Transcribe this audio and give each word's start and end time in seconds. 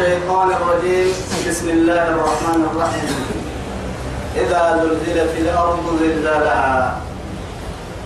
الشيطان 0.00 0.48
الرجيم. 0.50 1.12
بسم 1.48 1.68
الله 1.68 2.02
الرحمن 2.08 2.60
الرحيم. 2.72 3.12
إذا 4.36 4.62
زلزلت 4.80 5.32
الأرض 5.44 5.84
زلزالها 6.00 6.96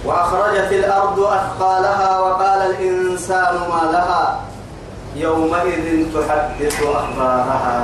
وأخرجت 0.05 0.71
الأرض 0.73 1.19
أثقالها 1.23 2.11
وقال 2.19 2.61
الإنسان 2.71 3.55
ما 3.71 3.83
لها؟ 3.95 4.41
يومئذ 5.17 6.11
تحدث 6.11 6.77
أخبارها. 6.83 7.79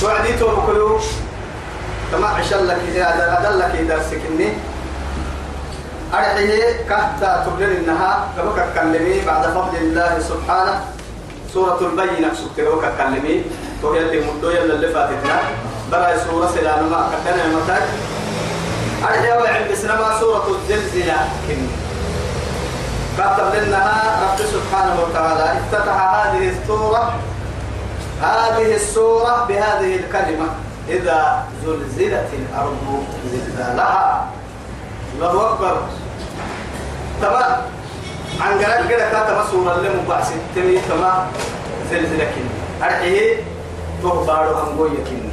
توعدي 0.00 0.32
توكلوا 0.36 0.98
كما 2.12 2.28
عشان 2.28 2.66
لك 2.68 2.80
إذا 2.92 3.08
أدلك 3.40 3.72
إذا 3.88 3.98
سكني. 4.10 4.48
أرحيه 6.14 6.84
كهتا 6.88 7.44
تبلل 7.46 7.72
إنها 7.76 8.28
كما 8.36 8.68
كلمي 8.74 9.24
بعد 9.26 9.44
فضل 9.56 9.76
الله 9.76 10.18
سبحانه. 10.20 10.80
سورة 11.54 11.80
البينة 11.80 12.28
سكتوا 12.36 12.82
كلمي. 12.98 13.44
تو 13.82 13.94
يلي 13.94 14.20
مدو 14.20 14.50
يلي 14.50 14.72
اللي 14.76 14.88
فاتتنا. 14.92 15.36
برا 15.92 16.16
سورة 16.28 16.52
سلام 16.52 16.90
ما 16.92 17.08
كتنا 17.12 17.44
متاك 17.56 17.82
أرحيه 19.02 19.34
وعند 19.34 19.74
سنما 19.74 20.20
سورة 20.20 20.46
الزلزلة. 20.52 21.18
كني 21.48 21.68
كتب 23.18 23.54
لنا 23.54 23.84
رب 24.22 24.38
سبحانه 24.54 24.96
وتعالى. 25.02 25.46
افتتح 25.58 25.96
هذه 25.96 26.52
السورة 26.52 27.14
هذه 28.22 28.74
السورة 28.74 29.44
بهذه 29.48 29.96
الكلمة. 29.96 30.48
إذا 30.88 31.42
زلزلت 31.64 32.28
الأرض 32.32 33.04
زلزالها. 33.32 34.26
الله 35.14 35.52
أكبر. 35.52 35.82
تمام 37.22 37.62
عن 38.40 38.58
قرأت 38.58 38.88
كده 38.88 39.10
كاتب 39.10 39.50
سورة 39.50 39.76
اللي 39.76 39.90
مبعث 40.02 40.32
التمي 40.32 40.78
تمام 40.88 41.26
زلزلة 41.90 42.24
كني 42.24 42.50
أرحيه 42.82 43.42
تو 44.02 44.24
بارو 44.24 44.50
أنقوي 44.50 44.90
كني 44.90 45.32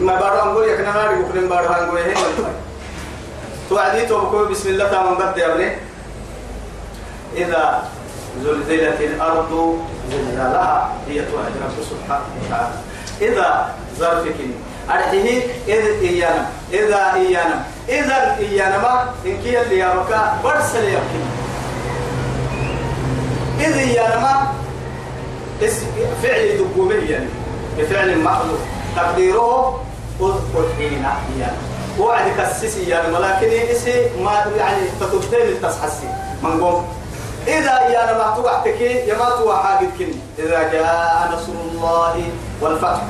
ما 0.00 0.20
بارو 0.20 0.42
أنقوي 0.42 0.76
كنا 0.76 0.92
ناري 0.92 1.22
بكرين 1.22 1.48
بارو 1.48 1.74
أنقوي 1.74 2.00
هي 2.00 2.14
توعدي 3.68 4.06
تو 4.06 4.44
بسم 4.50 4.68
الله 4.68 4.88
تمام 4.88 5.14
بدي 5.14 5.46
أبني. 5.46 5.76
إذا 7.36 7.82
زلزلت 8.42 9.00
الأرض 9.00 9.78
زلزالها 10.10 10.92
هي 11.08 11.22
توعد 11.22 11.52
رب 11.62 11.76
سبحانه 11.90 12.24
وتعالى. 12.42 12.74
إذا 13.20 13.74
ظرفك 13.98 14.36
أرحيه 14.90 15.42
إذ 15.68 15.84
إيانا 16.02 16.46
إذا 16.72 17.14
إيانا. 17.14 17.64
إذا 17.90 18.36
إيانا 18.38 18.78
ما 18.78 19.10
إن 19.26 19.42
كي 19.42 19.60
اللي 19.60 19.78
يابكا 19.78 20.38
برسل 20.44 20.84
يبكي 20.84 21.22
إذ 23.60 23.76
إيانا 23.78 24.18
ما 24.18 24.52
فعل 26.22 26.58
دقومي 26.58 26.94
يعني 26.94 27.28
بفعل 27.78 28.18
محذوف 28.18 28.60
تقديره 28.96 29.82
اذكر 30.20 30.64
حين 30.78 31.04
إيانا. 31.04 31.56
وعد 31.98 32.24
كسسي 32.38 32.88
يعني 32.88 33.12
ولكن 33.14 33.50
إسي 33.70 34.06
ما 34.20 34.44
يعني 34.56 34.82
تتبتين 35.00 35.48
التصحسي 35.48 36.08
من 36.42 36.60
قوم. 36.60 36.88
إذا 37.46 37.80
يا 37.80 38.12
ما 38.18 38.34
توعتك 38.36 38.80
يا 38.80 39.18
ما 39.18 39.30
توعدك 39.30 40.08
إذا 40.38 40.72
جاء 40.72 41.30
نصر 41.32 41.52
الله 41.72 42.28
والفتح. 42.60 43.02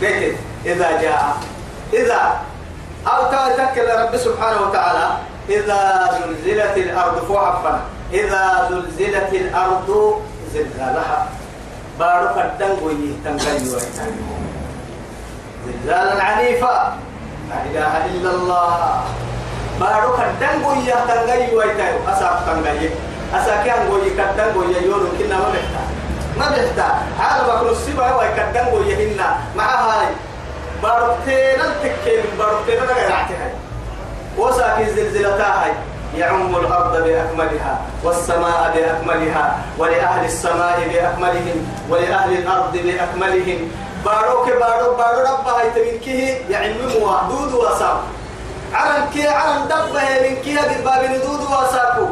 ذكر 0.00 0.32
إذا 0.66 1.02
جاء. 1.02 1.36
إذا 1.92 2.40
أو 3.06 3.20
تذكر 3.30 3.86
رب 4.02 4.16
سبحانه 4.16 4.60
وتعالى 4.62 5.06
إذا 5.48 6.10
زلزلت 6.18 6.76
الأرض 6.76 7.24
فوحفنا 7.28 7.80
إذا 8.12 8.68
زلزلت 8.70 9.32
الأرض 9.32 10.20
زلزالها. 10.54 11.26
بارك 11.98 12.36
الدنق 12.36 12.82
ويهتم 12.82 13.38
زلزالا 15.66 16.24
عنيفا. 16.24 16.96
لا 17.50 17.58
إله 17.70 17.92
إلا 18.06 18.30
الله. 18.30 19.00
بارك 19.80 20.18
الدنق 20.30 20.68
ويهتم 20.68 21.56
ويتايو 21.56 21.98
أساق 22.08 22.42
تنقيم 22.46 22.90
أساكي 23.34 23.70
أنقوي 23.70 24.10
كدن 24.10 24.52
قوي 24.54 24.76
يورو 24.84 25.06
كنا 25.18 25.36
ما 25.36 25.48
بحتا 25.48 25.82
ما 26.38 26.46
بحتا 26.48 26.88
عالم 27.20 27.50
أكل 27.50 27.68
السبا 27.68 28.14
وي 28.14 28.28
هاي 30.82 30.90
بارتين 30.90 31.60
التكين 31.60 32.24
بارتين 32.38 32.84
غير 32.84 33.12
اعتهاي 33.12 33.52
وساكي 34.38 34.84
زلزلتها 34.84 35.64
هاي 35.64 35.72
يعم 36.16 36.56
الأرض 36.56 36.96
بأكملها 36.96 37.80
والسماء 38.04 38.72
بأكملها 38.74 39.58
ولأهل 39.78 40.24
السماء 40.24 40.88
بأكملهم 40.92 41.74
ولأهل 41.90 42.32
الأرض 42.32 42.72
بأكملهم. 42.72 43.70
باروك 44.04 44.46
بارو 44.46 44.96
بارو 44.96 45.20
رب 45.20 45.48
هاي 45.48 45.70
تمنكه 45.70 46.50
يعلموا 46.50 47.18
دود 47.28 47.54
وساق 47.54 48.02
عرن 48.74 49.08
كي 49.14 49.28
عرن 49.28 49.68
دبه 49.68 50.28
من 50.28 50.36
كي 50.44 50.58
قد 50.58 50.84
بابن 50.84 51.20
دود 51.20 51.40
وساقو 51.40 52.06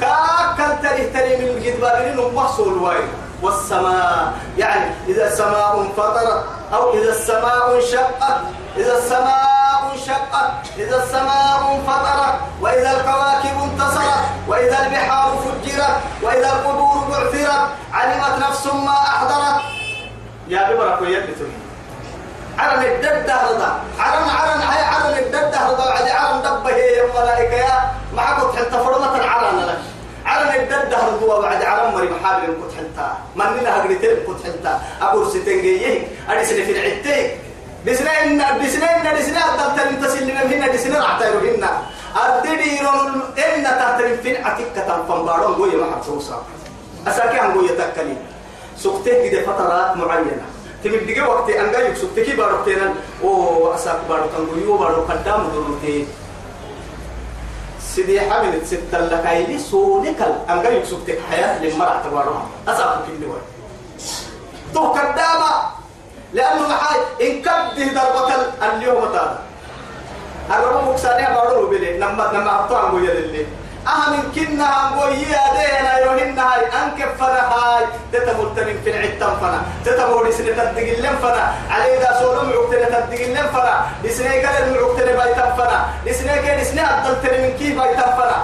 كاكل 0.00 0.82
تريه 0.82 1.12
تريه 1.12 1.36
من 1.38 1.48
الجدبان 1.56 2.34
محصول 2.34 2.78
وايد. 2.78 3.08
والسماء 3.42 4.32
يعني 4.58 4.90
إذا 5.08 5.26
السماء 5.26 5.80
انفطرت 5.80 6.44
أو 6.72 6.92
إذا 6.94 7.10
السماء 7.12 7.76
انشقت 7.76 8.40
إذا 8.76 8.98
السماء 8.98 9.92
انشقت 9.92 10.50
إذا 10.78 11.04
السماء 11.04 11.74
انفطرت 11.74 12.34
وإذا 12.60 12.90
الكواكب 12.90 13.56
انتصرت 13.62 14.24
وإذا 14.48 14.86
البحار 14.86 15.30
فجرت 15.44 15.96
وإذا 16.22 16.52
القبور 16.52 17.04
بعثرت 17.10 17.68
علمت 17.92 18.48
نفس 18.48 18.66
ما 18.66 18.92
أحضرت. 18.92 19.62
يا 20.48 20.70
ببرك 20.72 21.02
ويبتو 21.02 21.44
عرن 22.58 22.82
الدد 22.82 23.30
هذا 23.30 23.80
عرن 23.98 24.28
عرن 24.28 24.60
هاي 24.60 24.84
عرن 24.84 25.18
الدد 25.18 25.54
هذا 25.54 25.84
بعد 25.88 26.08
عرن 26.08 26.42
دبه 26.42 26.70
يا 26.70 27.04
ملائكة 27.14 27.54
يا. 27.54 27.92
معك 28.14 28.56
حتى 28.56 28.70
فرمة 28.70 29.26
عرن 29.26 29.58
لك. 29.58 29.78
عرن 30.42 30.60
الدد 30.60 30.94
هذا 30.94 31.40
بعد 31.42 31.62
عرن 31.62 31.94
مري 31.94 32.08
محابل 32.08 32.46
كنت 32.46 32.72
حتى 32.78 33.08
من 33.36 33.60
لنا 33.60 33.84
هجرتين 33.84 34.16
كنت 34.26 34.42
حتى 34.46 34.78
أبو 35.02 35.24
ستنجيه 35.30 36.06
أرسل 36.30 36.64
في 36.66 36.72
العتين 36.72 37.30
دسنا 37.86 38.22
إن 38.24 38.38
دسنا 38.38 38.96
إن 38.96 39.16
دسنا 39.18 39.40
أدلت 39.54 39.78
أن 39.86 40.02
تسلم 40.02 40.36
هنا. 40.36 40.68
دسنا 40.68 40.98
رعتيرو 40.98 41.38
هنا. 41.38 41.70
أدري 42.16 42.80
رون 42.84 43.22
إن 43.38 43.64
تهترين 43.64 44.16
فين 44.22 44.44
عتيك 44.44 44.66
تنفن 44.74 45.28
قوي 45.28 45.76
ما 45.76 45.86
حبسوسا 45.92 46.42
أساكي 47.06 47.38
عن 47.38 47.52
قوي 47.52 47.68
تكلي 47.68 48.16
سكته 48.78 49.28
كده 49.28 49.42
فترات 49.42 49.96
معينة. 49.96 50.46
تمد 50.84 51.06
دقي 51.06 51.20
وقت 51.20 51.50
أن 51.50 51.72
جاي 51.72 51.90
يكسب 51.90 52.08
تكي 52.16 52.36
بارو 52.36 52.64
تينا 52.64 52.94
أو 53.24 53.74
أساك 53.74 54.00
بارو 54.08 54.24
كنجو 54.36 54.78
بارو 54.78 55.02
قدام 55.02 55.48
دروتي 55.54 56.06
سيدي 57.94 58.20
حمل 58.20 58.66
ست 58.66 58.92
لك 58.92 59.26
أيدي 59.26 59.58
سونك 59.58 60.20
أن 60.50 60.62
جاي 60.62 60.76
يكسب 60.76 61.04
تك 61.06 61.18
حياة 61.30 61.60
للمرأة 61.60 62.02
تبارها. 62.04 62.46
أساك 62.68 63.04
كل 63.06 63.24
واحد 63.28 63.46
تو 64.74 64.80
قدامه 64.80 65.52
لأنه 66.32 66.68
محاي 66.68 67.00
إن 67.20 67.42
كبده 67.42 67.86
ضربة 67.92 68.32
اليوم 68.64 69.04
تادا. 69.12 69.38
أربع 70.50 70.90
مكسانيا 70.90 71.34
بارو 71.34 71.68
بلي 71.70 71.98
نما 71.98 72.32
نما 72.32 72.60
أبطان 72.60 72.90
قوي 72.90 73.06
للي 73.06 73.46
أهم 73.86 74.32
كنا 74.34 74.88
هم 74.88 75.00
قوي 75.00 75.14
أدينا 75.14 75.98
يروهن 75.98 76.38
هاي 76.38 76.66
أنك 76.66 77.08
فنا 77.18 77.42
هاي. 77.52 77.84
تتمرت 78.12 78.58
من 78.58 78.80
في 78.84 78.90
العتم 78.90 79.36
فنا. 79.40 79.62
تتمر 79.84 80.28
لسنة 80.28 80.52
تدقلن 80.52 81.16
فنا. 81.22 81.54
علي 81.70 81.98
إذا 81.98 82.18
سولم 82.20 82.52
عقتنا 82.52 83.00
تدقلن 83.00 83.46
فنا. 83.54 83.86
لسنة 84.04 84.30
قال 84.30 84.62
المعقتنا 84.62 85.24
بيتم 85.24 85.56
فنا. 85.56 85.84
لسنة 86.06 86.32
قال 86.32 86.60
لسنة 86.60 86.82
أدلتني 86.82 87.38
من 87.38 87.56
كيف 87.58 87.82
بيتم 87.82 88.10
فنا. 88.18 88.38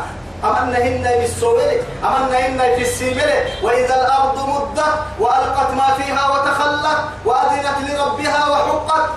أمنا 0.44 0.78
هن 0.78 1.02
بالسوبل 1.20 1.82
أمنا 2.04 2.38
هن 2.46 2.58
في 2.76 2.82
السيبل 2.82 3.30
وإذا 3.62 3.94
الأرض 3.94 4.48
مدت 4.48 4.84
وألقت 5.18 5.70
ما 5.74 5.94
فيها 5.98 6.30
وتخلت 6.30 6.98
وأذنت 7.24 7.90
لربها 7.90 8.48
وحقت. 8.50 9.10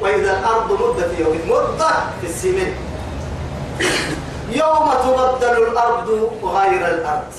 وإذا 0.00 0.38
الأرض 0.38 0.72
مدت 0.72 1.18
يوم 1.18 1.40
مدت 1.48 1.82
في 2.20 2.26
السيبل 2.26 2.72
يوم 4.50 4.90
تبدل 5.04 5.62
الأرض 5.62 6.08
غير 6.44 6.86
الأرض 6.86 7.32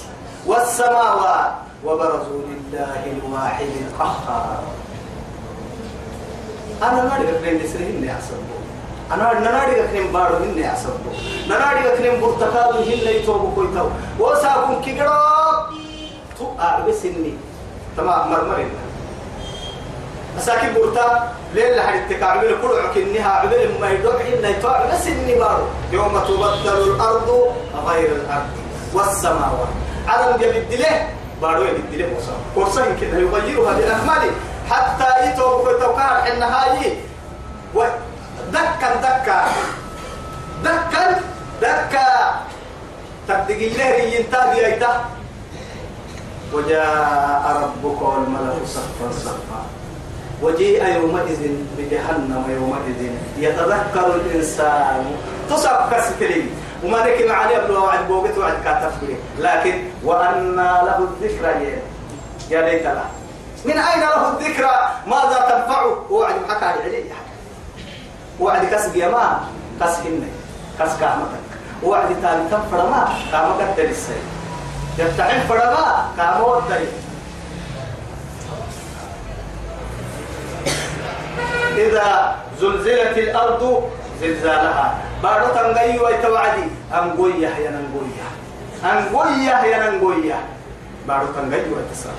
والسماوات 0.46 1.52
وبرزوا 1.86 2.42
لله 2.50 3.02
الواحد 3.06 3.72
القهار. 3.88 4.64
أنا 6.84 7.04
ما 7.04 7.12
أعرف 7.12 7.42
بين 7.44 7.64
نسرين 7.64 8.04
يا 8.04 8.18
سبب 8.30 8.48
أنا 9.12 9.40
ننادي 9.40 9.84
أكرم 9.84 10.12
بارو 10.14 10.36
هن 10.36 10.58
يا 10.58 10.76
سبب 10.76 11.00
ننادي 11.48 11.94
أكرم 11.94 12.22
برتقال 12.22 12.76
هن 12.76 13.08
يتوب 13.16 13.54
كويتو. 13.56 13.88
وساكم 14.20 14.82
كجرا 14.86 15.70
تو 16.40 16.46
أعرف 16.60 16.96
سني 16.96 17.34
تمام 17.98 18.32
مرمرين. 18.32 18.70
أساكي 20.38 20.74
برتا 20.74 21.34
ليل 21.54 21.78
لحد 21.78 21.96
التكعبل 21.96 22.58
كل 22.62 22.80
عكنها 22.88 23.30
عبل 23.30 23.72
ما 23.82 23.90
يدوح 23.90 24.16
إلا 24.16 24.50
يتوع 24.50 24.86
بس 24.86 25.08
النبار 25.08 25.68
يوم 25.92 26.20
تبدل 26.20 26.92
الأرض 26.92 27.56
غير 27.88 28.10
الأرض 28.12 28.50
والسماوات. 28.94 29.68
على 30.08 30.38
جبد 30.38 30.74
له 30.74 31.10
بارو 31.42 31.64
يجد 31.64 31.94
له 31.94 32.08
موسى. 32.08 32.32
قرصه 32.56 32.96
كده 33.02 33.18
يغيرها 33.18 33.74
بأكمله 33.74 34.32
حتى 34.70 35.30
يتوب 35.30 35.68
وتوكار 35.68 36.28
النهاية. 36.34 36.94
ودكا 37.76 38.90
دكا 39.02 39.46
دكا. 40.64 41.22
دكا 41.62 42.08
تبدي 43.28 43.68
الله 43.68 43.86
ينتهي 43.86 44.74
يده 44.74 44.90
وجاء 46.54 47.44
ربك 47.64 48.02
والملك 48.02 48.66
صفا 48.66 49.12
صفا. 49.12 49.62
وجيء 50.42 50.86
يومئذ 50.96 51.42
بجهنم 51.78 52.44
يومئذ 52.50 53.12
يتذكر 53.38 54.16
الإنسان. 54.16 55.06
تصب 55.50 55.78
كسكري 55.92 56.52
وما 56.84 57.00
نكي 57.02 57.26
معاني 57.26 57.58
أبلو 57.58 57.86
وعد 57.86 58.08
بوقت 58.08 58.38
وعد 58.38 58.54
كاتف 58.64 58.94
لكن 59.40 59.84
وأن 60.04 60.56
له 60.56 60.98
الذكرى 60.98 61.82
يا 62.50 62.62
ليت 62.62 62.84
له 62.84 63.06
من 63.66 63.78
أين 63.78 64.00
له 64.00 64.32
الذكرى 64.32 64.76
ماذا 65.08 65.40
تنفعه 65.50 66.06
وعد 66.10 66.36
محكى 66.50 66.66
عليه 66.66 67.04
وعد 68.40 68.66
كسب 68.66 68.96
يا 68.96 69.10
ما 69.10 69.40
كسهن 69.82 70.28
كس 70.80 70.92
كامتك. 71.00 71.48
وعد 71.84 72.22
تاني 72.22 72.50
تنفر 72.52 72.90
ما 72.90 73.08
كامك 73.32 73.62
الدرسي 73.62 74.20
يفتحين 74.98 75.42
فرما 75.50 76.12
كامو 76.18 76.60
الدرسي 76.60 77.07
إذا 81.78 82.36
زلزلت 82.62 83.18
الأرض 83.18 83.90
زلزالها. 84.22 84.98
بارو 85.24 85.48
تنغي 85.48 86.00
ويتوعدي 86.00 86.68
أنغوية 86.94 87.48
يا 87.48 87.70
ننغوية 87.70 88.28
أنغوية 88.84 89.66
يا 89.66 89.90
ننغوية 89.90 90.40
بارو 91.08 91.26
تنغي 91.26 91.62
ويتسا 91.74 92.10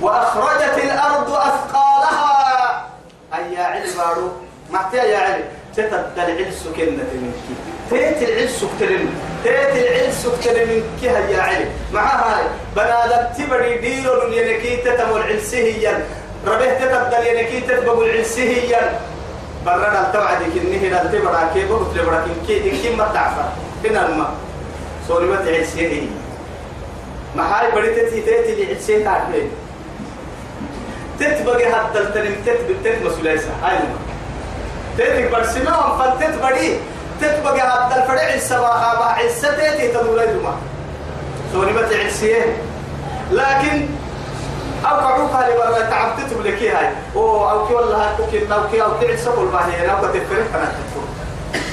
وأخرجت 0.00 0.84
الأرض 0.84 1.30
أثقالها. 1.30 2.86
أي 3.34 3.52
يا 3.54 3.64
علي 3.64 3.90
بارو 3.96 4.32
معتي 4.70 4.96
يا 4.96 5.18
علي. 5.18 5.44
تتبدل 5.76 6.30
العلس 6.32 6.64
كنة 6.76 7.08
منك. 7.14 7.44
تيت 7.90 8.28
العلس 8.28 8.64
كترم 8.64 9.08
تيت 9.44 9.74
العلس 9.76 10.26
كترم 10.40 10.68
منك 10.68 11.02
يا 11.02 11.42
علي. 11.42 11.66
معها 11.92 12.42
بنادم 12.76 13.24
تبري 13.38 13.78
ديرو 13.78 14.32
ينكي 14.32 14.76
تتم 14.76 15.16
العلسهيا 15.16 16.06
ربه 16.46 16.74
تتبدل 16.74 17.26
ينكي 17.26 17.60
تتبقوا 17.60 18.04
العلسهيا 18.04 19.00
برنا 19.66 20.06
التوعد 20.06 20.38
كنه 20.54 20.88
لا 20.88 21.04
تبرا 21.04 21.50
كي 21.54 21.64
بقول 21.64 21.86
تبرا 21.94 22.24
كي 22.46 22.70
كي 22.70 22.96
ما 22.96 23.08
تعفى. 23.14 23.44
هنا 23.84 24.06
الماء 24.06 24.30
سوري 25.08 25.26
ما 25.26 25.36
تعيسيه 25.36 26.02
ما 27.36 27.42
هاي 27.42 27.70
تتي 27.94 28.52
اللي 28.52 28.66
عيسيه 28.66 29.04
تعرفين 29.04 29.50
تتبقى 31.20 31.72
حتى 31.72 31.98
التنم 31.98 32.34
تتبقى 32.46 32.74
تتبقى 32.84 33.10
مسؤوليسة 33.10 33.50
هاي 33.62 33.76
الماء 33.76 33.98
تتبقى 34.98 35.40
برسمهم 35.40 35.98
فالتتبقى 35.98 36.72
تتبقى 37.20 37.60
حتى 37.70 38.02
الفرع 38.02 38.34
السباحة 38.34 38.98
مع 39.00 39.12
عيسة 39.12 39.76
تدولي 39.92 40.26
دماء 40.26 40.56
سوري 41.52 41.72
ما 41.72 41.82
تعيسيه 41.82 42.56
لكن 43.32 43.86
أو 44.84 45.00
كعوك 45.00 45.30
هاي 45.30 45.56
برا 45.56 45.80
تعبت 45.80 46.30
تبلك 46.30 46.62
هاي 46.62 46.92
أو 47.16 47.50
أو 47.50 47.66
كي 47.68 47.74
والله 47.74 48.16
كوكي 48.16 48.52
أو 48.52 48.68
كي 48.72 48.82
أو 48.82 48.98
كي 49.00 49.06
عيسى 49.06 49.30
كل 49.30 49.46
باهي 49.46 49.90
أو 49.90 49.96
كتفرح 49.96 50.54
أنا 50.54 50.72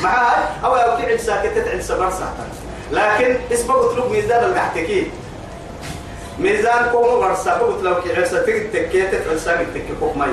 معاي؟ 0.04 0.44
أو 0.66 0.76
أو 0.76 0.98
لكن 2.92 3.38
اسمه 3.54 3.74
قلت 3.74 4.12
ميزان 4.12 4.44
المحتكي 4.44 5.12
ميزان 6.40 6.90
كومو 6.92 7.20
برسا 7.20 7.60
لو 7.82 8.02
كي 8.02 8.16
عيسى 8.16 8.40
تجد 8.40 8.72
تكيت 8.72 9.28
عيسى 9.30 9.66
تكي 9.74 9.94
كوك 10.00 10.18
مية. 10.18 10.26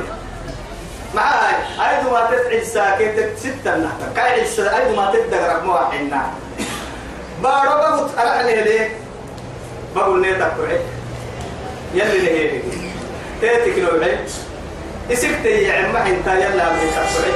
معاي؟ 1.15 1.55
أيضا 1.81 2.11
ما 2.11 2.31
تتعيسى 2.31 2.85
كتت 2.99 3.39
ستة 3.39 3.77
نحتا 3.77 4.13
كاي 4.17 4.41
عيسى 4.41 4.63
أيضا 4.63 5.03
ما 5.03 5.13
تتدقرق 5.13 5.65
مواحنا 5.65 6.31
بارو 7.43 7.71
بقول 7.71 8.11
أنا 8.19 8.31
عليه 8.31 8.63
ليه؟ 8.63 8.97
بقول 9.97 10.21
نيتك 10.21 10.53
يلي 11.95 12.19
لهي 12.19 12.61
تيتك 13.41 13.79
لو 13.79 14.01
بعيد 14.01 14.19
اسكت 15.13 15.45
يا 15.45 15.73
عم 15.73 15.97
انت 15.97 16.27
يلا 16.27 16.73
من 16.73 16.91
تفري 16.97 17.33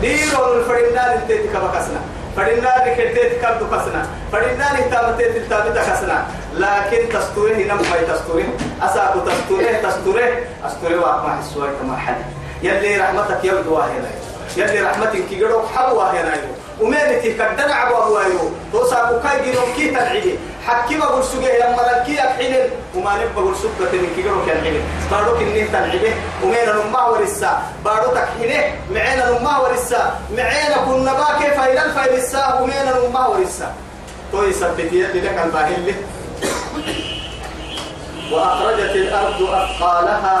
ديرو 0.00 0.54
الفريندان 0.54 1.10
انت 1.10 1.32
كبكسنا 1.32 2.00
فريندان 2.36 2.94
كتيت 2.94 3.32
كبدو 3.42 3.66
كسنا. 3.66 4.06
فريندان 4.32 4.76
انت 4.76 5.00
متيت 5.08 5.52
انت 5.52 5.78
كسنا 5.78 6.26
لكن 6.54 7.08
تستوره 7.18 7.54
هنا 7.54 7.74
ما 7.74 7.82
تستوره 8.14 8.44
أساكو 8.82 9.18
تستوره 9.20 9.72
تستوره 9.82 10.30
استوره 10.66 11.00
واقع 11.00 11.38
السوي 11.38 11.68
كما 11.82 11.96
حد. 11.96 12.16
يلي 12.62 12.96
رحمتك 12.96 13.44
يبدو 13.44 13.76
هنا 13.76 14.10
يلي 14.56 14.80
رحمتك 14.80 15.22
قدو 15.30 15.62
حبوا 15.74 16.02
هنا 16.02 16.34
ومينتي 16.80 17.32
كدنا 17.32 17.74
عبوا 17.74 17.96
هوايو 17.98 18.50
توساكو 18.72 19.20
كاي 19.20 19.44
جيرو 19.44 19.62
كي 19.76 19.88
تنعيدي 19.90 20.34
حكي 20.66 20.96
بقول 20.98 21.24
سجى 21.24 21.46
يا 21.46 21.76
ملكي 21.76 22.20
أحيل 22.20 22.70
وما 22.94 23.14
نبى 23.14 23.34
بقول 23.36 23.56
سجى 23.56 23.86
تني 23.92 24.08
كيرو 24.16 24.46
كان 24.46 24.64
حيل 24.64 24.80
بارو 25.10 25.38
كني 25.38 25.64
تنعبه 25.64 26.14
ومين 26.42 26.68
نما 26.68 27.06
ورسا 27.06 27.62
بارو 27.84 28.10
تكحيله 28.10 28.74
معنا 28.90 29.30
نما 29.30 29.58
ورسا 29.58 30.18
معنا 30.36 30.76
كنا 30.86 31.12
باكي 31.12 31.50
فايل 31.56 31.90
فايل 31.94 32.14
السا 32.14 32.60
ومين 32.60 33.08
نما 33.08 33.26
ورسا 33.26 33.72
توي 34.32 34.52
سبتي 34.52 35.02
لك 35.02 35.38
الباهل 35.44 35.94
وأخرجت 38.32 38.94
الأرض 38.96 39.42
أثقالها. 39.42 40.36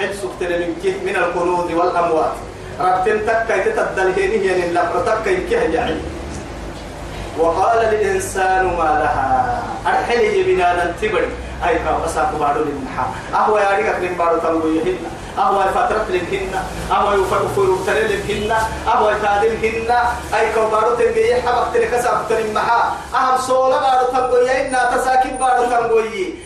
عبسك 0.00 0.32
تنمكه 0.40 0.94
من 1.06 1.16
الكنوز 1.16 1.72
والأموات. 1.72 2.32
ربتن 2.80 3.26
تكا 3.26 3.56
تتدل 3.64 4.12
هيني 4.16 4.46
يعني 4.46 4.72
لا 4.72 4.82
تكا 5.06 5.30
يكيه 5.30 5.58
يعني 5.58 5.94
وقال 7.38 7.78
الإنسان 7.78 8.64
ما 8.78 8.90
لها. 9.02 9.62
أرحلي 9.86 10.42
بنا 10.42 10.68
ننتبر 10.84 11.24
أي 11.66 11.74
كا 11.78 12.00
أساك 12.06 12.30
بارو 12.40 12.64
للنحا. 12.64 13.06
أهو 13.34 13.58
يا 13.58 13.70
ريك 13.76 13.98
من 14.02 14.14
بارو 14.18 14.38
تنبو 14.38 14.68
يهن 14.68 14.98
أهو 15.38 15.62
فترة 15.74 16.06
لهن 16.08 16.54
أهو 16.90 17.12
يفرق 17.12 17.82
ترى 17.86 18.02
لهن 18.08 18.50
أهو 18.88 19.12
تادل 19.22 19.54
هن 19.64 19.90
أي 20.34 20.52
كا 20.54 20.68
بارو 20.68 20.94
تنجي 20.94 21.34
حبك 21.42 21.66
تلك 21.74 22.00
ساك 22.00 22.20
تنمحا 22.28 22.80
أهم 23.14 23.38
سولا 23.46 23.78
بارو 23.78 24.06
تنبو 24.12 24.36
يهن 24.36 24.76
تساكب 24.94 25.38
بارو 25.38 25.64
تنبو 25.64 25.98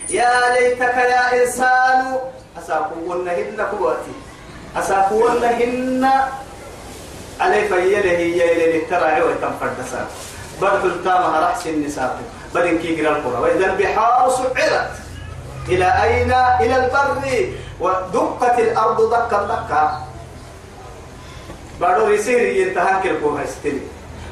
يا 0.09 0.33
ليتك 0.53 0.97
يا 0.97 1.43
إنسان. 1.43 2.17
أساك 2.59 2.91
ونهن 3.07 3.67
كواتي 3.71 4.15
أساك 4.77 5.11
ونهن 5.11 6.09
علي 7.41 7.61
فيله 7.67 8.11
هي 8.17 8.39
اللي 8.53 8.81
ترى 8.89 9.21
ويتنفرد 9.21 9.77
ساك 9.91 10.07
برد 10.61 10.85
التامة 10.85 11.39
رحس 11.39 11.67
النساء 11.67 12.21
بدن 12.55 12.77
كي 12.77 13.01
قرا 13.01 13.17
القرى 13.17 13.41
وإذا 13.41 13.65
البحار 13.65 14.29
سعرت. 14.29 14.91
إلى 15.69 15.87
أين؟ 16.03 16.31
إلى 16.61 16.75
البر. 16.85 17.49
ودقت 17.79 18.59
الأرض 18.59 19.09
دكا 19.13 19.43
دكا 19.43 20.01
بعد 21.81 22.11
يصير 22.11 22.39
ينتهى 22.39 23.03
كل 23.03 23.25
هستني 23.43 23.81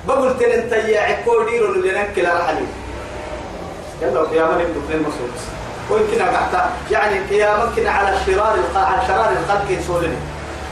بقول 0.07 0.39
تل 0.39 0.43
انت 0.45 0.71
يا 0.71 1.01
عكودي 1.01 1.59
رول 1.59 1.87
لنك 1.87 2.19
لا 2.19 2.39
رحلي. 2.39 2.65
يلا 4.01 4.21
قياما 4.21 4.53
نبدو 4.53 4.79
في 4.87 4.93
المصروف 4.93 5.31
ويمكن 5.89 6.21
أقعد. 6.21 6.69
يعني 6.91 7.19
قياما 7.19 7.71
كنا 7.75 7.91
على 7.91 8.17
شرار 8.25 8.59
على 8.75 9.07
شرار 9.07 9.29
الخلق 9.31 9.71
يسولني 9.71 10.17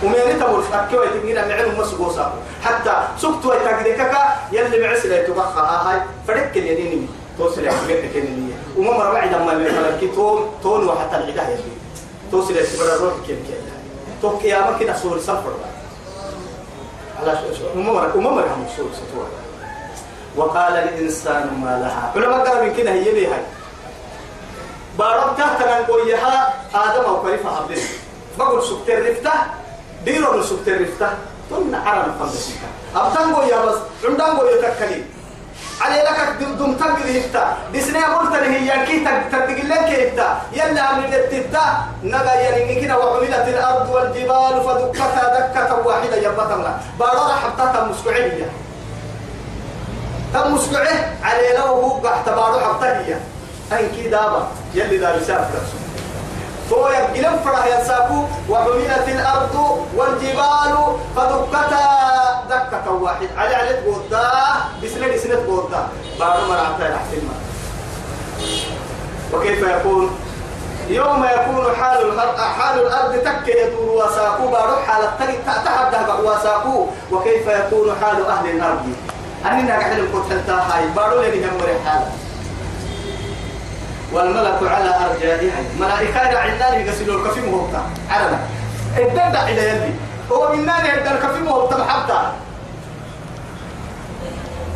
ومن 0.03 0.39
تمر 0.39 0.63
أكيد 0.73 0.99
ويتبين 0.99 1.47
معلوم 1.47 1.79
مسقوسا 1.79 2.33
حتى 2.63 2.93
سكت 3.17 3.45
ويتقدك 3.45 4.11
يلي 4.51 4.87
معسل 4.87 5.11
يتبقى 5.11 5.47
هاي. 5.55 6.01
فرق 6.27 6.51
اليدين 6.55 7.09
توصل 7.37 7.65
يحبك 7.65 8.11
كنية 8.13 8.53
وما 8.77 8.91
مر 8.97 9.13
بعد 9.13 9.29
ما 9.35 9.51
الملك 9.51 10.15
تون 10.15 10.49
تون 10.63 10.87
وحتى 10.89 11.15
العداء 11.17 11.49
يلي 11.49 11.63
توصل 12.31 12.57
يتبقى 12.57 12.95
الروح 12.95 13.13
كيف 13.27 13.37
كيف 13.47 13.57
توك 14.21 14.43
يا 14.43 14.59
ما 14.71 14.77
كده 14.79 14.97
صور 14.97 15.19
سفر 15.19 15.53
على 17.21 17.39
شو 17.57 17.79
وما 17.79 17.93
مر 17.93 18.17
وما 18.17 18.29
مر 18.29 18.41
هم 18.43 18.65
صور 18.77 18.89
ستور 18.93 19.27
وقال 20.35 20.73
الإنسان 20.73 21.59
ما 21.63 21.79
لها. 21.79 22.11
علماء 22.15 22.47
قالوا 22.47 22.63
من 22.63 22.73
كده 22.75 22.91
هي 22.91 23.11
لي 23.11 23.27
هاي؟ 23.27 23.41
بارك 24.99 25.37
تحت 25.37 25.61
نقولها 25.67 26.53
آدم 26.75 27.03
أو 27.05 27.21
كيف 27.23 27.47
حبلت 27.47 27.81
بقول 28.39 28.63
سكتر 28.63 29.09
رفته 29.11 29.31
ديرو 30.05 30.39
نسوك 30.39 30.59
ترفته 30.65 31.09
تن 31.49 31.75
عرم 31.75 32.11
فندسيكا 32.19 32.67
أبتنغو 32.95 33.41
يا 33.43 33.65
بس 33.65 33.77
عندنغو 34.05 34.45
يتكلي 34.45 35.03
علي 35.81 36.01
لك 36.01 36.35
دم 36.59 36.73
تنقل 36.73 37.17
هفتا 37.17 37.57
دسنا 37.73 38.17
قلت 38.17 38.31
له 38.31 38.47
هي 38.57 38.85
كي 38.85 38.99
تدقل 39.31 39.69
لك 39.69 39.79
هفتا 39.79 40.41
يلا 40.53 40.81
عمل 40.81 41.15
التتا 41.15 41.65
نبا 42.03 42.33
يعني 42.33 42.81
كده 42.81 42.97
وعملت 42.99 43.47
الأرض 43.47 43.89
والجبال 43.89 44.55
فدكتها 44.65 45.39
دكة 45.39 45.87
واحدة 45.87 46.15
يبتمنا 46.15 46.79
بارا 46.99 47.33
حبتها 47.33 47.87
مسكعية 47.91 48.49
تم 50.33 50.53
مسكعه 50.55 51.13
علي 51.23 51.57
لو 51.57 51.65
هو 51.65 52.09
تبارو 52.25 52.59
حبتها 52.59 52.99
هي. 53.05 53.15
أين 53.77 53.89
كي 53.95 54.09
دابا؟ 54.09 54.47
يلي 54.73 54.97
دار 54.97 55.19
سافر 55.27 55.59
فرح 56.69 57.65
ينساكو 57.65 58.23
وحملت 58.49 59.07
الأرض 59.07 59.85
والجبال 59.95 60.75
فدكتا 61.15 61.85
دكة 62.49 62.91
واحد. 62.91 63.27
على 63.37 63.55
على 63.55 63.81
بودا 63.85 64.31
بسنة 64.83 65.17
سنة 65.17 65.35
بودا 65.35 65.87
بعد 66.19 66.39
ما 66.49 66.55
تحت 66.79 67.13
الماء 67.13 67.39
وكيف 69.33 69.61
يكون؟ 69.61 70.09
يوم 70.89 71.25
يكون 71.25 71.75
حال 71.81 72.01
الأرض 72.09 72.37
حال 72.39 72.79
الأرض 72.79 73.13
تك 73.13 73.47
يدور 73.47 73.89
وساقو 73.89 74.47
بارو 74.47 74.75
حال 74.75 75.03
التك 75.03 75.45
تحدى 75.45 76.21
وساقو 76.23 76.87
وكيف 77.11 77.47
يكون 77.47 77.95
حال 78.01 78.25
أهل 78.25 78.49
الأرض؟ 78.49 78.93
أننا 79.45 79.79
قاعدين 79.79 80.05
نقول 80.05 80.23
حتى 80.23 80.51
هاي 80.51 80.87
بارو 80.95 81.21
لي 81.21 81.45
هم 81.45 81.59
حال 81.85 82.01
والملك 84.13 84.59
على 84.63 84.91
أرجائها. 85.05 85.59
ملائكة 85.79 86.39
عندنا 86.39 86.75
يغسلوا 86.75 87.15
الكفي 87.19 87.41
مهوتا 87.41 87.81
عرنا 88.09 88.39
الدم 88.97 89.35
إلى 89.47 89.69
يلي 89.69 89.91
هو 90.31 90.55
من 90.55 90.65
نار 90.65 90.85
يبدأ 90.85 91.11
الكفي 91.11 91.41
مهوتا 91.41 91.77
محبتا 91.77 92.33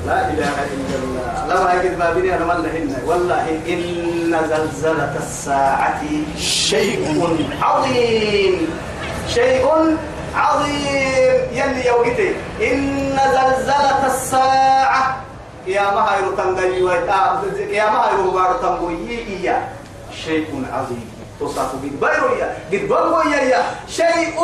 لا 0.08 0.30
إله 0.30 0.54
إلا 0.74 0.96
الله. 1.04 1.46
لو 1.50 1.58
هاي 1.58 1.78
قد 1.90 2.00
بابني 2.00 2.36
أنا 2.36 2.46
ملهن 2.46 2.96
والله 3.06 3.46
إن 3.68 4.36
زلزلة 4.50 5.14
الساعة 5.18 6.02
شيء 6.38 7.04
عظيم. 7.62 8.68
شيء 9.28 9.66
عظيم. 10.36 11.40
يلي 11.54 11.86
يوقتي 11.88 12.36
إن 12.62 13.18
زلزلة 13.18 14.06
الساعة 14.06 15.18
يا 15.68 15.92
ما 15.92 16.01
هاي 16.01 16.22
رتنجي 16.22 16.84
يا 17.75 17.89
ما 17.89 17.98
هاي 18.06 18.16
ربار 18.16 18.54
تنجي 18.62 19.44
يا 19.44 19.68
شيء 20.24 20.66
عظيم. 20.74 21.20
تصاف 21.39 21.72
قد 21.72 21.82
بيرو 21.82 22.36
يا 22.36 22.58
قد 22.72 22.84
بيرو 22.92 23.22
يا 23.32 23.63
شيء 23.88 24.36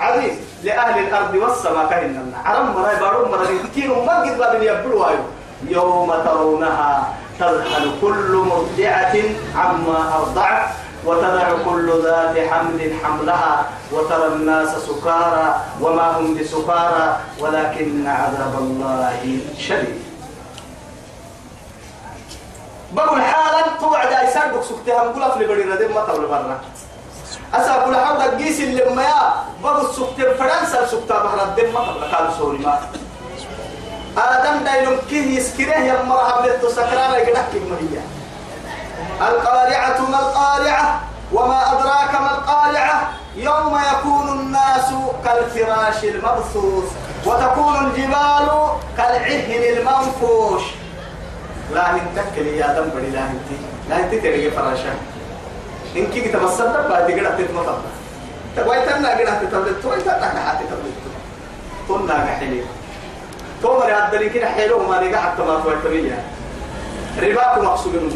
عظيم. 0.00 0.36
لأهل 0.64 1.06
الأرض 1.06 1.34
والسماء 1.34 1.86
كهننا 1.90 2.38
عرم 2.44 2.74
مرا 2.74 2.94
بارو 3.00 3.28
مرا 3.28 3.46
كثير 3.64 4.04
ما 4.04 4.20
قد 4.20 4.38
بابن 4.38 4.62
يبلوا 4.62 5.06
يوم 5.68 6.12
ترونها 6.24 7.14
تذهل 7.40 7.90
كل 8.00 8.32
مرضعة 8.50 9.16
عما 9.56 9.98
أرضعت 10.16 10.68
وتضع 11.04 11.48
كل 11.64 12.02
ذات 12.04 12.48
حمل 12.48 12.80
حملها. 13.04 13.66
وترى 13.92 14.26
الناس 14.26 14.68
سكارى. 14.68 15.60
وما 15.80 16.18
هم 16.18 16.34
بسكارى. 16.34 17.16
ولكن 17.40 18.06
عذاب 18.06 18.54
الله 18.58 19.38
شديد. 19.58 20.13
بقول 22.94 23.22
حالا 23.22 23.62
توعد 23.80 24.12
ايسان 24.12 24.50
بك 24.50 24.62
سكتها 24.62 25.04
نقول 25.04 25.32
في 25.32 25.44
بدي 25.44 25.62
ردم 25.62 25.94
ما 25.94 26.00
تقول 26.00 26.26
برا. 26.26 26.60
أسا 27.54 27.84
كل 27.84 27.96
حول 27.96 28.38
جيس 28.38 28.60
اللي 28.60 28.84
ما 28.94 29.34
بقول 29.62 29.94
سكتة 29.94 30.34
فرنسا 30.34 30.86
سكتة 30.86 31.14
بحر 31.22 31.44
الدم 31.44 31.74
ما 31.74 31.80
تقول 31.80 32.04
قال 32.04 32.32
سوري 32.38 32.58
ما. 32.58 32.80
آدم 34.18 34.64
دايلم 34.64 34.98
كيه 35.10 35.38
يسكره 35.38 35.78
يا 35.78 36.02
مرحبا 36.02 36.46
للتسكران 36.46 37.12
يقدح 37.12 37.44
كلمة 37.52 37.76
هي. 37.80 37.98
القارعة 39.28 40.00
ما 40.10 40.18
القارعة 40.18 41.00
وما 41.32 41.72
أدراك 41.72 42.20
ما 42.20 42.30
القارعة. 42.38 43.12
يوم 43.36 43.80
يكون 43.92 44.28
الناس 44.28 44.88
كالفراش 45.24 46.04
المبثوث 46.04 46.92
وتكون 47.26 47.86
الجبال 47.86 48.48
كالعهن 48.96 49.78
المنفوش. 49.78 50.62
لا 51.72 51.94
هنتكل 51.94 52.46
يا 52.46 52.66
دم 52.66 52.88
بدي 52.88 53.10
لا 53.10 53.20
هنتي 53.20 53.56
لا 53.88 53.96
هنتي 53.96 54.20
تريجي 54.20 54.50
فراشا. 54.50 54.94
إن 55.96 56.06
كي 56.06 56.20
تمسد 56.20 56.88
بعد 56.90 57.10
كده 57.10 57.30
تتمطر 57.38 57.78
تقوي 58.56 58.80
تنا 58.86 59.14
كده 59.14 59.34
تتبلت 59.42 59.82
توي 59.82 60.00
تنا 60.00 60.18
كده 60.18 60.54
تتبلت 60.60 60.98
تنا 61.88 62.24
كحلي 62.24 62.64
تومر 63.62 64.08
اللي 64.12 64.28
كده 64.28 64.46
حلو 64.46 64.78
ما 64.78 65.00
نيجا 65.00 65.16
حتى 65.16 65.42
ما 65.42 65.60
توي 65.60 65.76
تبيه 65.84 66.24
رباكم 67.22 67.64
مقصود 67.64 68.14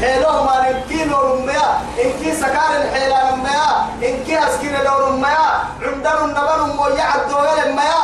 حيلو 0.00 0.32
ما 0.32 0.70
نكين 0.70 1.12
رميا. 1.12 1.68
إن 2.04 2.10
كي 2.22 2.34
سكار 2.34 2.70
الحيلة 2.76 3.30
رميا. 3.30 3.68
إن 4.08 4.24
كي 4.24 4.38
أسكين 4.38 4.74
لو 4.84 5.06
رميا. 5.06 5.48
عندنا 5.82 6.24
النبل 6.24 6.76
مويا 6.76 7.02
عدوغل 7.02 7.58
رميا. 7.66 7.97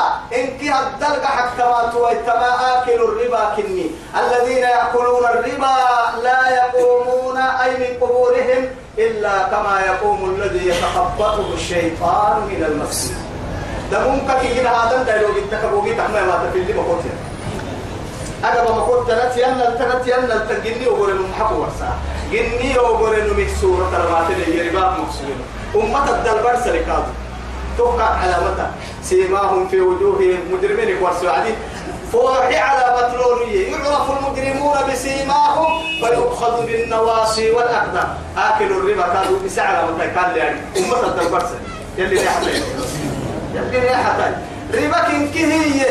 إن 0.64 0.70
كي 0.70 0.78
الدلق 0.78 1.24
حكما 1.24 1.90
تويتما 1.92 2.50
آكل 2.74 2.92
الربا 2.92 3.54
كني. 3.56 3.90
الذين 4.16 4.58
يأكلون 4.58 5.24
الربا 5.24 5.76
لا 6.22 6.40
يقومون 6.48 7.38
أي 7.38 7.70
من 7.76 8.00
قبورهم 8.00 8.68
إلا 8.98 9.42
كما 9.42 9.80
يقوم 9.86 10.30
الذي 10.30 10.68
يتخبطه 10.68 11.54
الشيطان 11.54 12.40
من 12.40 12.64
المس. 12.68 13.12
دمونك 13.92 14.40
كي 14.40 14.60
هذا 14.60 15.02
دلوق 15.02 15.36
التكبوغي 15.36 15.94
تحمي 15.94 16.20
ما 16.20 16.50
لما 16.68 16.82
قلت 16.82 17.04
أنا 18.44 18.64
بما 18.64 18.82
قلت 18.82 19.10
تنت 19.10 19.36
يلا 19.36 19.70
تنت 19.70 20.06
يلا 20.06 20.38
تجني 20.38 20.88
وقول 20.88 21.20
محبو 21.20 21.60
ورسا. 21.60 21.92
جني 22.32 22.78
وقول 22.78 23.14
إنه 23.14 23.34
مكسورة 23.34 23.90
ترى 23.92 24.34
اللي 24.34 24.58
يرباك 24.58 24.92
مكسورين 25.00 25.40
أمة 25.74 26.10
الدلبر 26.10 26.56
سرقات 26.64 27.04
توقع 27.78 28.04
علامة 28.04 28.70
سيماهم 29.02 29.68
في 29.68 29.80
وجوههم 29.80 30.38
مجرمين 30.52 31.02
ورسوا 31.02 31.30
عدي 31.30 31.54
فوحي 32.12 32.56
على 32.56 32.84
مطلولية 32.96 33.70
يعرف 33.70 34.10
المجرمون 34.10 34.76
بسيماهم 34.92 35.82
فيؤخذ 36.00 36.66
بالنواصي 36.66 37.50
والأقدام. 37.50 38.14
آكل 38.36 38.64
الربا 38.64 39.02
كانوا 39.02 39.38
بسعر 39.44 39.92
متى 39.92 40.06
كان 40.06 40.36
يعني 40.36 40.60
أمة 40.78 41.06
الدلبر 41.06 41.42
يلي 41.98 42.14
لي 42.14 42.28
حتى 42.28 42.50
يلي 43.54 43.80
لي 43.80 43.96
حتى 43.96 44.32
ربك 44.74 45.08
هي 45.44 45.84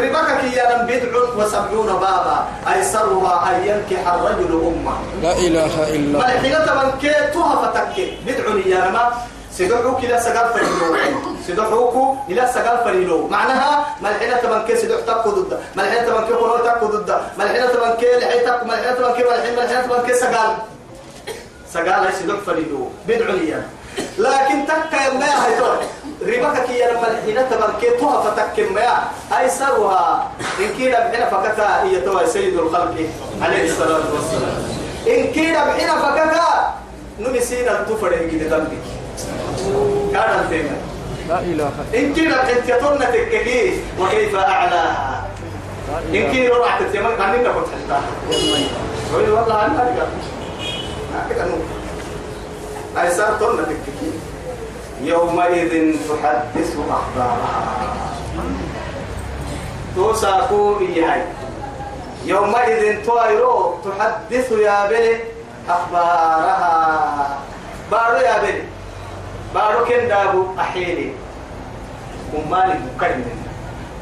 ربك 0.00 0.40
كي 0.40 0.58
ينم 0.58 0.86
بدع 0.86 1.18
وسبعون 1.36 1.86
بابا. 1.86 2.46
أيسرها 2.74 3.34
أن 3.50 3.64
ينكح 3.68 4.12
الرجل 4.14 4.52
أمة. 4.52 4.94
لا 5.22 5.32
إله 5.32 5.88
إلا 5.88 6.18
الله. 6.18 6.28
حين 6.28 6.52
تمن 6.66 6.90
كي 7.00 7.12
تهفتك 7.34 7.96
بدع 8.26 8.44
ينما 8.66 9.12
سدحوك 9.58 10.04
إلى 10.04 10.20
سقال 10.20 10.46
فريلو. 10.54 10.96
سدحوك 11.46 11.94
إلى 12.28 12.42
سقال 12.54 12.78
فريلو. 12.84 13.28
معناها 13.28 13.86
ملحنة 14.02 14.36
تمن 14.36 14.62
كي 14.66 14.76
سدح 14.76 15.00
تقو 15.06 15.30
ضد 15.30 15.60
ملحنة 15.76 16.26
كي 16.26 16.32
قرار 16.32 16.58
تقو 16.58 16.86
ضد 16.86 17.10
ملحنة 17.38 17.66
كي 18.00 18.10
لحي 18.18 18.38
تقو 18.38 18.66
ملحنة 18.66 18.92
تمن 18.92 19.12
كي 19.14 19.22
ملحنة 19.22 19.52
ملحنة 19.56 19.80
تمن 19.86 20.06
كي 20.06 20.14
سقال 20.14 20.52
سقال 21.70 22.12
سدح 22.18 22.38
فريلو. 22.46 22.90
ينما 23.08 23.62
لكن 24.18 24.66
تكا 24.66 25.00
يما 25.06 25.30
هاي 25.44 25.58
ربك 26.22 26.56
كي 26.66 26.82
لما 26.82 27.08
الحين 27.10 27.38
تبركتها 27.50 28.14
فتك 28.22 28.56
ما 28.74 28.88
أيسرها 29.38 30.30
إن 30.60 30.68
كيدا 30.76 30.98
بحنا 30.98 31.26
فكتا 31.30 31.82
هي 31.82 32.00
توا 32.00 32.26
سيد 32.26 32.58
الخلق 32.58 32.94
عليه 33.42 33.70
الصلاة 33.70 34.06
والسلام. 34.14 34.58
إن 35.06 35.32
كيدا 35.32 35.64
بحنا 35.64 35.94
فكتا. 36.02 36.74
نمسينا 37.20 37.86
إن 38.02 38.30
كيدا 38.30 38.56
ذنبك 38.56 39.03
كان 40.12 40.40
الفيلم 40.40 40.76
لا 41.28 41.38
إله 41.40 41.70
إن 41.94 42.14
كيدا 42.14 42.42
بحنت 42.42 42.68
يطرنا 42.68 43.06
تككي 43.10 43.80
وكيف 44.00 44.34
أعلاها 44.34 45.26
إن 46.14 46.32
كيدا 46.32 46.56
رعت 46.56 46.82
تيمان 46.92 47.16
كان 47.16 47.40
نبقى 47.40 47.52
حتى. 47.52 47.98
والله 49.14 49.66
أنا 49.66 49.82
أرجع 49.82 50.06
هكذا 51.14 51.44
نقول 51.44 51.68
أيسر 52.98 53.36
طرنا 53.40 53.62
تككي 53.62 54.10
يومئذ 55.02 55.96
تحدث 56.08 56.76
أخبارها. 56.90 58.14
توساكو 59.96 60.80
إيهاي 60.80 61.22
يومئذ 62.24 63.04
تويرو 63.06 63.74
تحدث 63.84 64.52
يا 64.52 64.86
بني 64.90 65.16
أخبارها. 65.68 67.38
بارو 67.90 68.16
يا 68.16 68.38
بني 68.42 68.62
بارو 69.54 69.84
كن 69.84 70.08
دابو 70.08 70.46
أحيلي. 70.58 71.12
أمالي 72.34 72.74
مكرم 72.96 73.24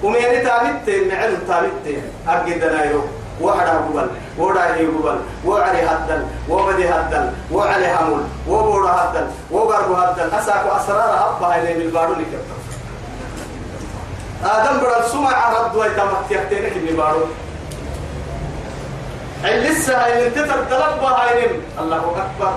وميني 0.03 0.41
تابت 0.41 0.87
معلم 1.11 1.39
تابت 1.49 1.85
أبقى 2.29 2.59
دنايرو 2.59 3.03
وحدا 3.41 3.73
قبل 3.73 4.09
ودا 4.39 4.75
هي 4.75 4.87
قبل 4.87 5.19
وعلي 5.45 5.83
هدل 5.83 6.27
وبدي 6.49 6.89
هدل 6.89 7.31
وعلي 7.53 7.93
همول 7.95 8.23
وبورا 8.49 8.91
هدل 8.91 9.27
وقرب 9.51 9.93
هدل. 9.93 10.35
أساكو 10.35 10.69
أسرار 10.69 11.37
أبا 11.37 11.47
هاي 11.47 11.75
بالبارو 11.79 12.13
لكتب 12.13 12.45
آدم 14.45 14.81
برد 14.81 15.05
سمع 15.13 15.53
رد 15.53 15.77
ويتمت 15.77 16.31
يحتينك 16.31 16.73
بالبارو 16.73 17.25
لسه 19.45 20.05
هاي 20.05 20.31
تتر 20.31 20.65
تلبى 20.71 21.07
هاي 21.07 21.51
الله 21.81 21.97
أكبر. 21.97 22.53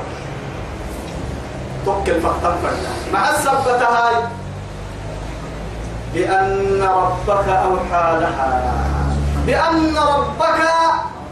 توكل 1.85 2.21
فختم 2.21 2.55
فردا 2.63 2.91
مع 3.13 3.29
السبتة 3.29 3.85
هاي 3.87 4.15
بأن 6.13 6.81
ربك 6.83 7.47
أوحى 7.49 8.19
لها. 8.21 8.73
بأن 9.47 9.97
ربك 9.97 10.61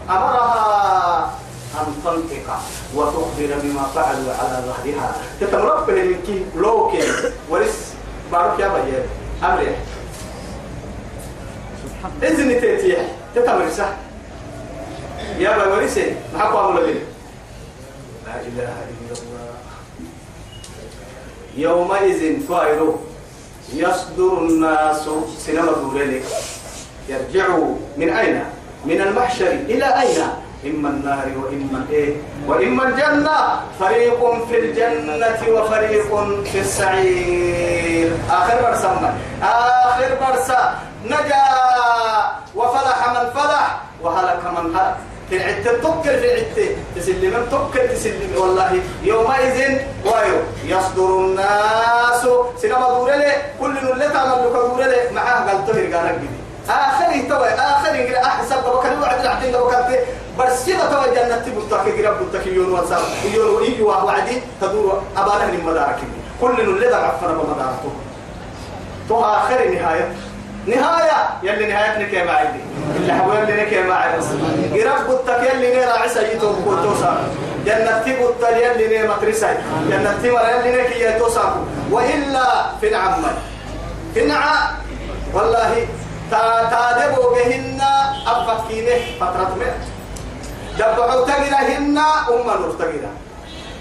أمرها 0.09 1.31
أن 1.79 1.87
تنطق 2.03 2.59
وتخبر 2.95 3.49
بما 3.63 3.83
فعلوا 3.95 4.33
على 4.39 4.63
ظهرها. 4.67 5.11
تتمربه 5.41 5.93
منك 5.93 6.27
لوكي. 6.55 7.03
ورس 7.49 7.93
بارك 8.31 8.59
يا 8.59 8.67
بيان 8.67 9.05
أمري 9.43 9.75
إذن 12.23 12.61
تيتيه 12.61 13.07
تتمرسه 13.35 13.87
يا 15.37 15.57
بي 15.57 15.71
ورسي 15.71 16.15
محبوا 16.35 16.59
أمو 16.69 16.79
لبين 16.79 17.03
لا 18.27 18.35
إله 18.41 18.73
إلا 18.91 19.02
يومئذ 21.57 22.39
فائرو 22.49 22.95
يصدر 23.73 24.37
الناس 24.37 25.09
سينما 25.37 25.71
دوريلي 25.71 26.21
يرجعوا 27.09 27.75
من 27.97 28.09
أين؟ 28.09 28.43
من 28.85 29.01
المحشر 29.01 29.51
إلى 29.51 30.01
أين؟ 30.01 30.23
إما 30.65 30.89
النار 30.89 31.31
وإما 31.43 31.85
إيه؟ 31.89 32.15
وإما 32.47 32.83
الجنة. 32.87 33.37
فريق 33.79 34.45
في 34.47 34.59
الجنة 34.59 35.39
وفريق 35.49 36.09
في 36.43 36.59
السعير. 36.59 38.11
آخر 38.29 38.61
برسا 38.61 39.15
آخر 39.43 40.09
برسا 40.21 40.75
نجا. 41.05 41.45
وفلح 42.55 42.99
من 43.09 43.31
فلح. 43.31 43.81
وهلك 44.01 44.41
من 44.45 44.75
هلك. 44.75 44.95
في 45.33 45.39
العتة 45.39 45.77
تكر 45.77 46.17
في 46.17 46.33
العتة 46.33 46.75
تسلم 46.95 47.45
تكر 47.51 47.87
تسلم. 47.87 48.31
والله 48.37 48.79
يومئذ 49.03 49.77
وايو 50.05 50.37
يصدر 50.65 51.17
الناس. 51.17 52.27
سينما 52.61 52.89
دورلي 52.89 53.33
كل 53.59 53.77
اللي 53.77 54.09
تعمل 54.09 54.45
لك 54.45 54.53
دورلي 54.53 55.09
معاه 55.11 55.47
قال 55.47 55.67
تهر 55.67 55.95
قالك 55.95 56.15
جدي 56.17 56.43
آخر 56.69 57.29
توي 57.29 57.49
آخر 57.49 57.95
يقول 57.95 58.15
أحسب 58.15 58.55
بكر 58.55 58.99
وعد 59.01 59.19
العتين 59.19 59.51
بكر 59.51 59.99
برسيبة 60.37 60.85
توي 60.85 61.15
جنة 61.15 61.37
تبتك 61.37 62.05
قرب 62.05 62.29
بتك 62.29 62.47
يون 62.47 62.71
وصار 62.71 63.01
يون 63.33 63.55
ويجوا 63.55 63.95
وعدي. 63.95 64.41
تدور 64.61 65.03
أبانا 65.17 65.45
من 65.45 65.63
مدارك 65.65 65.99
كل 66.41 66.61
اللي 66.61 66.89
تعرفنا 66.89 67.33
بمدارته 67.33 67.91
تو 69.09 69.21
آخر 69.21 69.69
نهاية. 69.69 70.11
نهاية 70.67 71.29
يلي 71.43 71.65
نهايتك 71.65 72.13
يا 72.13 72.23
معيدي 72.23 72.59
اللي 72.95 73.13
حبوا 73.13 73.33
يلي 73.35 73.61
نك 73.63 73.71
يا 73.71 73.83
معيدي 73.83 74.83
قرب 74.83 75.07
قلتك 75.09 75.53
يلي 75.53 75.75
نيرا 75.75 75.91
عيسى 75.91 76.19
يتوب 76.33 76.55
قلتوسا 76.67 77.23
جنة 77.65 78.03
تبوت 78.05 78.35
يلي 78.63 78.87
نيرا 78.87 79.15
مترسا 79.15 79.57
جنة 79.89 80.13
تمر 80.23 80.45
يلي 80.49 80.81
نك 80.81 80.95
يتوسا 80.95 81.65
وإلا 81.91 82.65
في 82.81 82.87
العمل 82.89 83.33
في 84.13 84.23
النعا 84.23 84.55
والله 85.33 85.87
تا 86.31 86.69
تادبوا 86.71 87.35
بهن 87.35 87.81
أبكينه 88.27 88.99
فترة 89.19 89.55
مئة. 89.59 89.75
دبعوا 90.79 91.25
تجرهن 91.25 91.97
أم 91.97 92.47
نور 92.47 92.75
تجره 92.79 93.11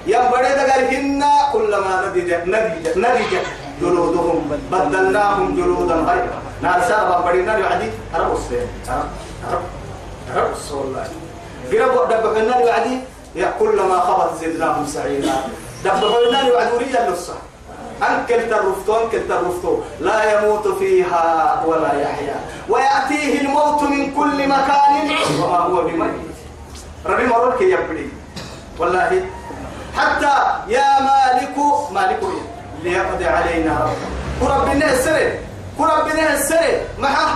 ينبري 0.07 0.49
دقرهن 0.59 1.25
كلما 1.53 2.05
نضج 2.07 2.31
نضج 2.47 2.99
نضج 2.99 3.33
جلودهم 3.81 4.50
بدلناهم 4.73 5.57
جلودا 5.57 5.95
غيرها 5.95 6.41
نار 6.62 6.81
سابا 6.88 7.21
بدينا 7.21 7.59
يعدي. 7.59 7.91
أرب 8.14 8.37
السين 8.37 8.69
أرب 9.50 9.62
أرب 10.37 10.55
والله. 10.73 11.07
قرب 11.73 12.09
دبعنا 12.09 12.57
يعدي. 12.61 12.99
يا 13.35 13.55
كلما 13.59 14.00
خبط 14.00 14.31
زدناهم 14.41 14.87
سعيرا 14.87 15.37
دبعنا 15.85 16.41
يعدوا 16.49 16.79
ريا 16.79 17.09
النصة 17.09 17.35
أنكل 18.02 18.50
ترفتو 18.50 18.93
أنكل 19.00 19.29
ترفتو 19.29 19.79
لا 20.00 20.19
يموت 20.33 20.69
فيها 20.69 21.25
ولا 21.67 21.93
يحيا. 22.00 22.37
ويأتيه 22.69 23.41
الموت 23.41 23.83
من 23.83 24.14
كل 24.14 24.49
مكان. 24.49 24.95
وما 25.43 25.59
هو 25.59 25.83
بميت. 25.83 26.35
ربي 27.07 27.26
مرك 27.26 27.61
يبدي 27.61 28.09
والله. 28.79 29.25
حتى 29.97 30.35
يا 30.69 31.00
مالك 31.00 31.57
مالك 31.93 32.21
ليقضي 32.83 33.27
علينا 33.27 33.73
ربك 33.81 34.43
وربنا 34.43 34.93
السر 34.93 35.33
وربنا 35.79 36.35
السر 36.35 36.81
معه 36.99 37.29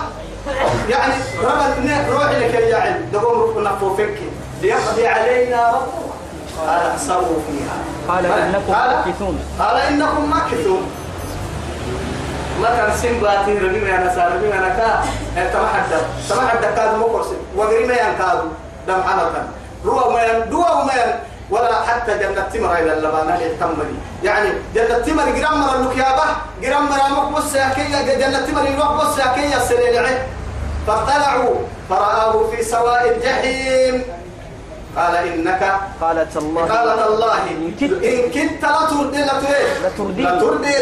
يعني 0.89 1.13
رب 1.43 2.11
روح 2.11 2.31
لك 2.31 2.53
يا 2.53 2.77
علم 2.77 3.09
دقوم 3.13 3.41
رفق 3.41 3.57
نفوفك 3.71 4.17
ليقضي 4.61 5.07
علينا 5.07 5.69
ربك 5.69 6.07
قال 6.67 6.91
احصروا 6.91 7.39
فيها. 7.47 7.77
قال 8.07 8.25
إنكم 8.25 8.71
ماكثون. 8.71 9.39
قال 9.59 9.77
إنكم 9.77 10.29
ماكثون. 10.29 10.91
ما 12.61 12.67
كان 12.67 12.97
سنباتي 12.97 13.57
ربي 13.57 13.95
أنا 13.95 14.15
سار 14.15 14.31
ربي 14.35 14.53
أنا 14.53 14.69
كا 14.69 15.03
تمحد 15.53 15.83
تمحد 16.29 16.75
كاد 16.75 16.95
مقرس 16.95 17.27
وغريما 17.55 17.93
ينكاد. 17.93 18.41
دم 18.87 19.03
حنكا 19.03 19.47
روى 19.85 20.13
ما 20.13 20.25
ين 20.25 20.49
دوا 20.49 20.83
ما 20.83 20.93
ين 20.93 21.13
ولا 21.49 21.81
حتى 21.81 22.17
جنة 22.17 22.41
تمر 22.53 22.73
إلى 22.77 22.93
اللبانة 22.93 23.35
يتمري 23.39 23.97
يعني 24.23 24.49
جنة 24.75 24.99
تمر 24.99 25.25
جرام 25.31 25.61
مر 25.61 25.75
النكيابة 25.75 26.23
جرام 26.61 26.85
مر 26.85 27.01
مقبس 27.09 27.57
كي 27.75 27.87
جنة 28.21 28.39
تمر 28.45 28.65
مقبس 28.77 29.15
كي 29.35 29.55
السليل 29.57 30.07
فاطلعوا 30.87 31.55
فرآه 31.89 32.49
في 32.51 32.63
سواء 32.63 33.15
الجحيم. 33.15 34.03
قال 34.97 35.15
إنك 35.15 35.79
قالت 36.01 36.37
الله. 36.37 36.61
قالت 36.61 37.07
الله. 37.07 37.33
إن 37.51 38.31
كنت 38.33 38.63
لا 38.63 38.89
تردي 38.89 39.21
لا 39.21 39.35
تردي 39.39 39.83
لتردين. 39.87 40.25
لا 40.25 40.39
تردي 40.39 40.75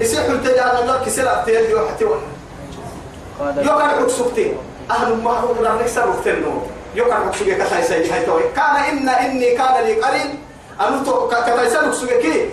يسيح 0.00 0.24
التجارة 0.24 0.78
الله؟ 0.82 1.04
كسر 1.06 1.32
أبتيد 1.32 1.74
وحتي 1.74 2.04
قالت 3.40 3.66
يقعد 3.66 3.90
حكسوكتين 4.02 4.56
أهل 4.90 5.22
ما 5.22 5.30
هو 5.30 5.62
لا 5.62 5.74
نكسر 5.74 6.08
وقتنو 6.08 6.52
يقعد 6.94 7.22
حكسوكي 7.28 7.54
كتاي 7.54 7.82
سيدي 7.82 8.10
هاي 8.12 8.26
توي. 8.26 8.42
كان 8.56 8.76
إن 8.90 9.08
إني 9.08 9.56
كان 9.56 9.84
لي 9.84 9.94
قرين 10.02 10.30
أنو 10.80 11.04
تو 11.04 11.28
كتاي 11.28 11.70
سيدي 11.70 11.86
حكسوكي 11.86 12.48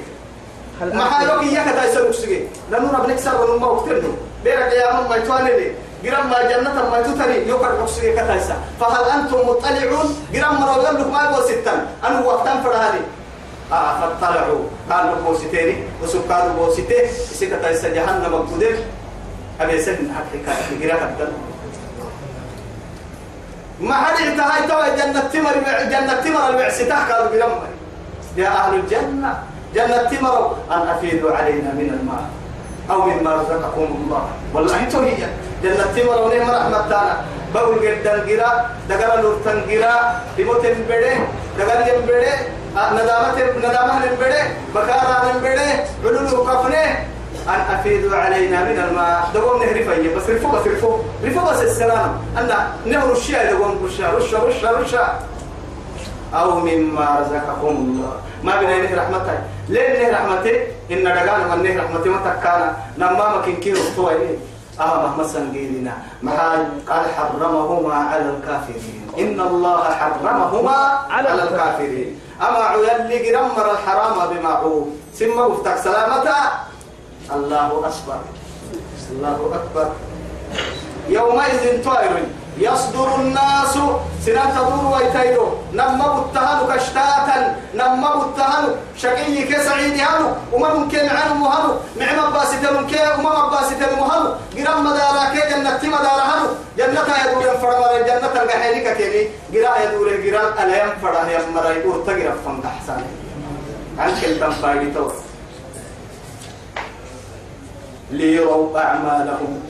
هل 0.82 0.96
ما 0.96 1.06
يوكي 1.24 1.54
يا 1.56 1.64
كتاي 1.72 1.88
سيدي 1.94 2.08
حكسوكي 2.08 2.48
لأنه 2.72 3.06
نكسر 3.08 3.36
ونما 3.52 3.68
وقتنو 3.68 4.12
بيرك 4.44 4.72
يا 4.74 5.02
من 5.02 5.10
ما 5.10 5.16
يتواني 5.16 5.52
لي. 5.60 5.72
قرام 6.10 6.30
ما 6.30 6.42
جنة 6.50 6.90
ما 6.92 7.02
تتري 7.02 7.48
يقعد 7.50 7.80
حكسوكي 7.82 8.12
كتاي 8.12 8.40
سا 8.40 8.56
فهل 8.80 9.04
أنتم 9.20 9.38
مطلعون؟ 9.50 10.08
قرام 10.36 10.62
مرة 10.62 10.74
يقول 10.84 10.96
لك 10.96 11.08
ما 11.08 11.42
ستان 11.42 11.88
أنا 12.04 12.20
وقتان 12.26 12.64
فرهاني 12.64 13.02
آه 13.72 14.00
فاطلعوا. 14.00 14.64
قالوا 14.92 15.16
بوسيتيني 15.26 15.76
وسكانوا 16.04 16.54
بوسيتي 16.58 17.08
سكتا 17.34 17.70
يسا 17.70 17.90
جهنم 17.90 18.34
مقتدر 18.34 18.76
أبي 19.62 19.82
سن 19.82 19.98
حقيقة 20.16 20.54
قراءة 20.82 21.04
الدم 21.04 21.32
ما 23.82 23.96
حد 23.96 24.18
انتهى 24.28 24.68
توا 24.68 24.96
جنة 24.96 25.20
تمر 25.34 25.56
جنة 25.90 26.14
تمر 26.14 26.50
الوعستاه 26.50 27.14
قالوا 27.14 27.32
برم 27.32 27.60
يا 28.38 28.48
أهل 28.48 28.74
الجنة 28.76 29.32
جنة 29.76 30.04
تمر 30.12 30.56
أن 30.72 30.82
أفيدوا 30.88 31.32
علينا 31.32 31.72
من 31.80 31.90
الماء 32.00 32.24
أو 32.92 33.02
مما 33.08 33.36
رزقكم 33.36 33.88
الله. 34.00 34.24
والله 34.54 34.84
تو 34.92 35.00
هي 35.00 35.16
جنة 35.64 35.86
تمر 35.96 36.18
ونعم 36.22 36.50
رحمة 36.52 36.82
تانا. 36.90 37.16
بقول 37.54 37.82
جدا 37.82 38.26
جرا 38.26 38.70
دقل 38.90 39.22
نور 39.22 39.36
تنجرا 39.46 39.96
دموت 40.38 40.66
البدء 40.66 41.18
دقل 41.58 41.90
البدء 41.96 42.38
ندامة 42.78 43.38
ندامة 43.58 44.04
البدء 44.04 44.44
بكارا 44.76 45.18
البدء 45.36 45.70
علو 46.06 46.46
كفنه 46.46 47.06
أن 47.50 47.60
أفيدوا 47.76 48.16
علينا 48.16 48.64
من 48.64 48.78
الماء. 48.80 49.30
دوم 49.34 49.64
نهر 49.64 49.74
فيه 49.74 50.16
بس 50.16 50.30
رفو 50.30 50.48
بس 50.54 50.68
رفو. 50.68 50.92
رفو 51.26 51.42
بس 51.50 51.62
السلام. 51.62 52.12
أن 52.38 52.50
نهر 52.86 53.12
الشيء 53.12 53.50
دوم 53.52 53.86
رشا 53.86 54.08
رشا 54.18 54.38
رشا 54.38 54.72
رشا. 54.72 55.06
أو 56.34 56.62
مما 56.62 57.06
رزقكم 57.20 57.76
الله. 57.82 58.14
ما 58.44 58.60
بين 58.60 58.70
نهر 58.70 58.98
رحمته 58.98 59.38
لين 59.70 59.90
نهر 59.98 60.14
رحمته 60.14 60.56
إن 60.92 61.04
دقان 61.04 61.42
من 61.50 61.60
نهر 61.66 61.78
رحمته 61.84 62.10
ما 62.10 62.20
تكانا. 62.26 62.78
لما 62.98 63.26
ما 63.34 63.42
كن 63.46 63.56
كيلو 63.56 63.82
طوي 63.98 64.38
آه 64.80 65.08
مهما 65.08 65.24
سنجيلنا 65.28 65.94
محال 66.24 66.86
قال 66.90 67.04
حرمهما 67.18 67.94
على 67.94 68.30
الكافرين. 68.30 69.02
إن 69.18 69.40
الله 69.40 69.84
حرمهما 69.84 70.78
على 71.10 71.34
الكافرين. 71.34 72.20
أما 72.42 72.64
عيالي 72.72 73.36
قرمر 73.36 73.72
الحرام 73.72 74.18
بمعروف 74.30 74.88
ثم 75.20 75.40
افتك 75.40 75.78
سلامته 75.78 76.40
الله 77.36 77.70
أكبر. 77.90 78.20
الله 79.12 79.40
أكبر. 79.56 79.88
يومئذ 81.10 81.84
طائر 81.86 82.14
يصدر 82.58 83.16
الناس 83.16 83.74
سنان 84.26 84.50
تدور 84.56 84.86
ويتيرو 84.94 85.48
نما 85.74 86.08
بتهانو 86.20 86.68
كشتاتا 86.68 87.56
نما 87.74 88.10
بتهانو 88.16 88.70
شقي 88.98 89.44
كسعيد 89.44 90.00
هانو 90.00 90.30
وما 90.54 90.74
ممكن 90.74 91.10
عنو 91.10 91.34
مهانو. 91.34 91.74
معما 92.00 92.30
باسيتن 92.30 92.88
كي 92.88 93.00
وما 93.20 93.50
باسيتن 93.50 93.96
مهانو. 94.00 94.30
قرام 94.58 94.84
مدارا 94.86 95.24
كي 95.34 95.42
جنة 95.50 95.82
مدارا 95.84 96.24
هانو. 96.32 96.50
جنة 96.78 97.10
يدور 97.22 97.44
ينفر 97.48 97.72
جنة 98.08 98.34
القحيني 98.42 98.94
كيني. 98.98 99.22
قراء 99.54 99.76
يدور 99.84 100.08
قراء 100.24 100.48
ألا 100.64 100.76
ينفر 100.84 101.14
يمر 101.34 101.66
يدور 101.78 102.04
تقرا 102.08 102.34
فمدح 102.46 102.80
حساني 102.80 103.10
عن 104.00 104.12
كلمة 104.22 104.50
فايدي 104.50 104.92
توي 104.94 105.12
ليروا 108.12 108.80
أعمالهم. 108.80 109.62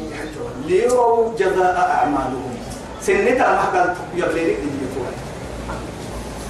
ليروا 0.65 1.38
جزاء 1.38 1.78
أعمالهم. 1.91 2.56
سنتا 3.02 3.47
ما 3.52 3.65
قال 3.73 3.95
يبليك 4.15 4.58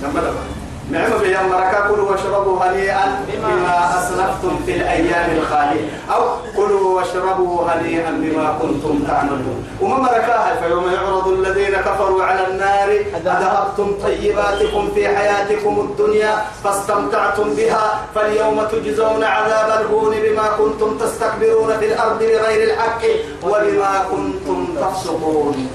لما 0.04 0.20
لما 0.20 0.59
نعم 0.90 1.12
بيا 1.22 1.42
مركا 1.42 1.88
كلوا 1.90 2.12
واشربوا 2.12 2.64
هنيئا 2.64 3.26
بما 3.28 4.00
أسلفتم 4.00 4.60
في 4.66 4.72
الأيام 4.76 5.38
الخالية. 5.38 5.90
أو 6.16 6.22
كلوا 6.58 6.98
واشربوا 6.98 7.72
هنيئا 7.72 8.12
بما 8.12 8.58
كنتم 8.62 9.00
تعملون. 9.08 9.68
وما 9.82 9.98
مركاها 9.98 10.56
فيوم 10.62 10.94
يعرض 10.94 11.28
الذين 11.28 11.76
كفروا 11.76 12.24
على 12.24 12.48
النار؟ 12.48 12.90
أذهبتم 13.16 13.94
طيباتكم 14.04 14.90
في 14.96 15.08
حياتكم 15.08 15.80
الدنيا 15.80 16.36
فاستمتعتم 16.64 17.54
بها 17.54 18.00
فاليوم 18.16 18.64
تجزون 18.72 19.24
عذاب 19.24 19.82
الهون 19.82 20.16
بما 20.24 20.48
كنتم 20.58 20.98
تستكبرون 20.98 21.78
في 21.80 21.86
الأرض 21.94 22.20
بغير 22.20 22.74
الحق 22.74 23.02
وبما 23.44 24.06
كنتم 24.12 24.68
تفسقون. 24.82 25.70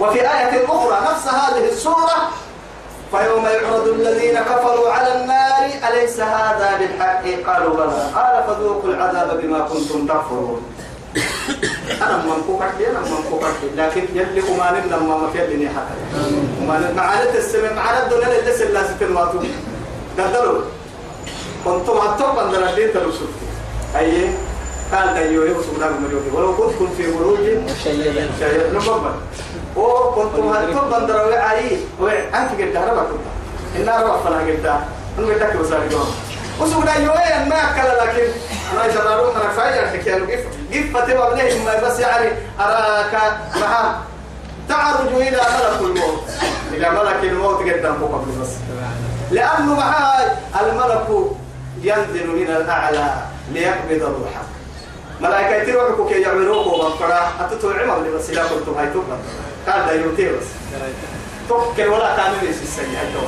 وفي 0.00 0.20
آية 0.20 0.64
أخرى 0.66 0.98
نفس 1.10 1.28
هذه 1.28 1.68
السورة 1.68 2.18
فيوم 3.10 3.44
يعرض 3.44 3.86
الذين 3.88 4.38
كفروا 4.38 4.88
على 4.88 5.20
النار 5.20 5.70
أليس 5.88 6.20
هذا 6.20 6.78
بالحق؟ 6.78 7.24
قالوا 7.46 7.76
بلى. 7.76 8.02
قال 8.14 8.44
فذوقوا 8.46 8.90
العذاب 8.90 9.40
بما 9.42 9.58
كنتم 9.58 10.06
تكفرون. 10.06 10.62
أنا 12.02 12.16
من 12.16 12.42
كوكك 12.46 12.88
أنا 12.90 13.00
من 13.00 13.24
كوكك 13.30 13.60
لكن 13.76 14.02
يلي 14.14 14.42
وما 14.50 14.70
نبنا 14.78 14.96
ما 14.96 15.30
في 15.32 15.44
الدنيا 15.44 15.68
حتى 15.68 16.22
وما 16.62 16.78
نبنا 16.78 17.02
معاناة 17.02 17.34
السماء 17.34 17.74
معاناة 17.74 18.06
الدنيا 18.06 18.38
اللي 18.38 18.50
لسه 18.50 18.66
الناس 18.68 18.86
تلماتوا 19.00 19.40
قدروا. 20.18 20.62
كنتم 21.64 21.92
هتوقع 21.92 22.44
من 22.44 22.54
الدين 22.54 22.92
تلوسوا 22.92 23.26
أيه 23.98 24.28
قال 24.92 25.14
تيوه 25.14 25.62
سبحانه 25.62 25.96
المليون 25.96 26.22
ولو 26.32 26.56
كنتم 26.56 26.88
في 26.96 27.12
بروج 27.12 27.38
مشيدة 27.38 28.12
شيء 28.38 28.72
نمبر 28.72 29.14
أو 29.78 30.12
كنتم 30.14 30.48
هتوب 30.48 30.90
بندر 30.94 31.26
وعي 31.28 31.78
وانت 32.00 32.50
قلت 32.60 32.76
هربا 32.76 33.02
كنت. 33.02 33.20
النار 33.76 34.04
وقفنا 34.06 34.36
قلت. 34.38 34.66
أنا 35.18 35.26
قلت 35.26 35.42
لك 35.42 35.56
بس 35.56 35.72
اليوم 35.72 36.14
وسودا 36.60 36.94
يوه 36.94 37.44
ما 37.48 37.56
كلا 37.76 38.04
لكن 38.04 38.28
أنا 38.74 38.94
جرارون 38.94 39.36
أنا 39.36 39.48
فاجر 39.52 39.86
حكي 39.88 40.10
له 40.18 40.26
كيف 40.26 40.40
كيف 40.72 40.96
فتبع 40.96 41.28
بليه 41.28 41.64
ما 41.64 41.80
بس 41.88 42.00
يعني 42.00 42.28
أراك 42.60 43.14
مع 43.60 43.96
تعرج 44.68 45.06
إلى 45.14 45.30
ملك 45.30 45.80
الموت. 45.80 46.22
إلى 46.72 46.90
ملك 46.90 47.18
الموت 47.22 47.60
قدام 47.62 47.98
فوق 47.98 48.24
بس. 48.42 48.48
لأنه 49.30 49.74
معها 49.74 50.36
الملك 50.60 51.06
ينزل 51.82 52.26
من 52.26 52.50
الأعلى 52.56 53.14
ليقبض 53.52 54.02
روحك 54.02 54.48
ملائكة 55.20 55.72
تروحوا 55.72 56.08
كي 56.08 56.20
يعملوه 56.20 56.68
ومفرا 56.68 57.20
أتتوا 57.40 57.72
عمر 57.74 57.96
اللي 57.96 58.10
بس 58.18 58.30
لا 58.30 58.42
كنتم 58.42 58.74
هاي 58.78 58.86
تبقى 58.86 59.18
قال 59.68 59.86
ده 59.86 59.92
يوتي 59.92 60.28
بس 60.28 60.46
توكل 61.48 61.86
ولا 61.88 62.16
كانوا 62.16 62.38
هاي 62.42 63.12
تو 63.14 63.20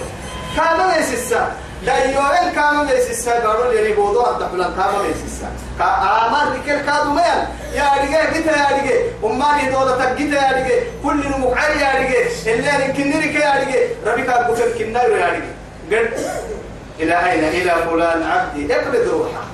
كانوا 0.56 0.92
يسسا. 0.98 1.52
ده 1.86 2.04
يوين 2.04 2.52
كانوا 2.54 2.84
يسسا. 2.92 3.32
قالوا 3.32 3.72
لي 3.72 3.92
بودو 3.92 4.20
عبد 4.20 4.42
الحلال 4.42 4.76
كانوا 4.76 5.04
يسسا. 5.06 5.48
كأمر 5.78 6.52
ذكر 6.54 6.78
كادو 6.86 7.10
ميل. 7.10 7.40
يا 7.74 7.90
رجال 8.02 8.32
جيت 8.34 8.46
يا 8.46 8.68
رجال 8.70 9.02
وما 9.22 9.44
لي 9.62 9.70
دولة 9.72 10.04
تجيت 10.04 10.32
يا 10.32 10.50
رجال 10.50 10.82
كل 11.04 11.20
المقعد 11.26 11.76
يا 11.76 11.92
رجال 11.94 12.26
اللي 12.46 12.70
أنا 12.70 12.86
كنيرك 12.86 13.34
يا 13.34 13.50
رجال 13.50 13.88
ربي 14.06 14.22
كان 14.22 14.52
بكر 14.52 14.78
كنار 14.78 15.10
يا 15.10 15.26
رجال 15.26 16.14
قد 16.14 16.24
إلى 17.00 17.30
أين 17.30 17.44
إلى 17.44 17.74
فلان 17.90 18.22
عبدي 18.22 18.74
اقبض 18.74 19.08
روحه 19.08 19.44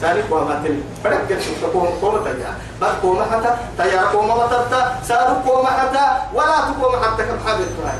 سالك 0.00 0.24
وما 0.30 0.60
تل 0.64 0.80
فرق 1.04 1.28
كل 1.28 1.42
شو 1.42 1.50
تقوم 1.62 1.86
قوم 2.02 2.16
تجا 2.24 2.52
بس 2.82 2.88
قوم 3.02 3.22
حتى 3.22 3.50
تيار 3.78 4.04
قوم 4.06 4.28
ما 4.28 4.46
تبتا 4.46 4.98
سالك 5.08 5.36
قوم 5.46 5.66
حتى 5.66 6.04
ولا 6.34 6.56
تقوم 6.70 6.92
حتى 7.04 7.22
كم 7.22 7.38
حابب 7.46 7.66
تهاي 7.82 7.98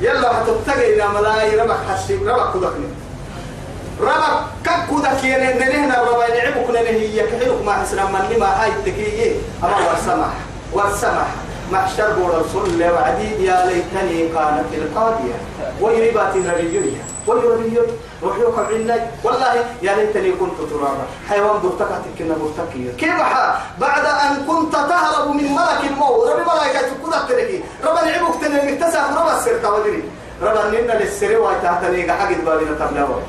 يلا 0.00 0.30
هتبتغي 0.42 0.94
إلى 0.94 1.08
ملاي 1.08 1.56
ربك 1.60 1.76
حسيب 1.90 2.28
ربك 2.28 2.52
كدكني 2.54 2.88
ربك 4.00 4.40
كك 4.64 4.80
كدك 4.90 5.24
يعني 5.24 5.58
نهنا 5.58 6.02
ربا 6.02 6.26
يلعبك 6.34 6.70
نهي 6.70 7.18
يكحلك 7.18 7.62
ما 7.64 7.72
حسنا 7.72 8.04
من 8.04 8.36
ما 8.40 8.62
هاي 8.64 8.70
تكيه 8.86 9.32
أما 9.64 9.76
ورسمح 9.90 10.32
ورسمح 10.72 11.26
محشر 11.72 12.12
رسول 12.40 12.82
وعدي 12.92 13.44
يا 13.44 13.66
ليتني 13.66 14.28
كانت 14.28 14.68
القاضية. 14.74 15.34
ويربات 15.80 16.36
ربيعية 16.36 17.02
ويربيع 17.26 17.82
روحيك 18.24 18.58
عنا 18.58 19.10
والله 19.24 19.54
يا 19.82 19.94
ليتني 19.96 20.32
كنت 20.32 20.58
ترابا. 20.70 21.04
حيوان 21.28 21.60
برتقة 21.62 22.02
كنا 22.18 22.34
برتقية 22.34 22.92
كيف 22.98 23.20
حا 23.32 23.60
بعد 23.80 24.04
أن 24.04 24.46
كنت 24.48 24.72
تهرب 24.72 25.28
من 25.28 25.52
ملك 25.52 25.80
الموت. 25.90 26.28
ربي 26.28 26.42
ملائكة 26.42 26.88
كنا 27.02 27.18
تركي 27.28 27.64
ربا 27.84 28.04
نعبك 28.04 28.34
تنمي 28.40 28.74
تسعف 28.76 29.18
ربا 29.18 29.36
السرطة 29.38 29.72
ودري 29.72 30.02
ربا 30.42 30.62
نمنا 30.68 30.92
للسري 30.92 31.36
ويتهتني 31.36 32.12
حق 32.12 32.28
بالنا 32.28 32.86
تبلاوه 32.86 33.22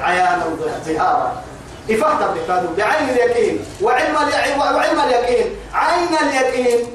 عيانا 0.00 0.44
وظهارا 0.46 1.42
إفاحة 1.90 2.34
بكادو 2.34 2.68
بعين 2.76 3.08
اليقين. 3.08 3.64
وعلم 3.82 4.16
اليقين 4.16 4.58
وعلم 4.58 5.00
اليقين. 5.00 5.46
عين 5.74 6.08
اليقين. 6.22 6.86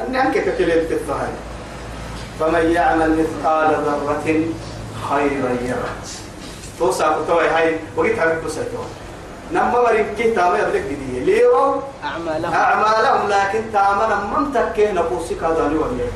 أني 0.00 0.18
عنك 0.18 0.34
كلمة 0.58 0.90
الفهد 0.96 1.34
فمن 2.40 2.72
يعمل 2.72 3.10
مثقال 3.18 3.68
ذرة 3.68 4.44
خيرا 5.08 5.50
يره 5.62 5.92
توسع 6.78 7.12
كتوي 7.22 7.48
هاي 7.48 7.76
وقيت 7.96 8.18
هاي 8.18 8.40
توسع 8.42 8.62
نما 9.52 9.82
مريم 9.82 10.06
كي 10.18 10.30
تاما 10.30 10.58
يبلك 10.58 10.82
بديه 10.82 11.24
ليروا 11.24 11.80
أعمالهم. 12.04 12.54
أعمالهم 12.54 13.28
لكن 13.28 13.62
تامنا 13.72 14.16
من 14.30 14.52
تكيه 14.54 14.92
نقوسك 14.92 15.42
هذا 15.42 15.64
ولا 15.64 16.06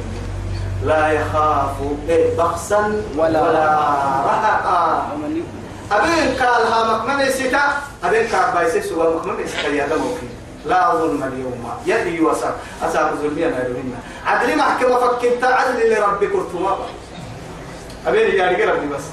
لا 0.84 1.08
يخاف 1.08 1.76
إيه 2.08 2.36
بخسا 2.38 3.02
ولا 3.16 3.42
ولا 3.42 3.64
رهقا. 4.30 5.08
أبين 5.92 6.28
قال 6.40 6.62
ها 6.72 6.96
مكمن 6.96 7.30
ستا 7.30 7.62
أبين 8.04 8.26
قال 8.26 8.54
بايسي 8.54 8.80
سوى 8.82 9.14
مكمن 9.14 9.46
ستا 9.46 9.68
يا 9.68 9.86
دموكي 9.86 10.28
لا 10.66 10.94
ظلم 10.94 11.22
اليوم. 11.22 11.70
يدي 11.86 12.20
وسع 12.20 12.50
أساب 12.82 13.14
ظلمي 13.22 13.46
أنا 13.46 13.68
عدل 14.26 14.58
محكمة 14.58 14.96
فكنت 14.98 15.44
عدل 15.44 15.92
لربك 15.92 16.28
كرتما 16.32 16.76
أبين 18.06 18.34
يا 18.38 18.48
رجال 18.48 18.68
ربي 18.68 18.86
بس. 18.86 19.04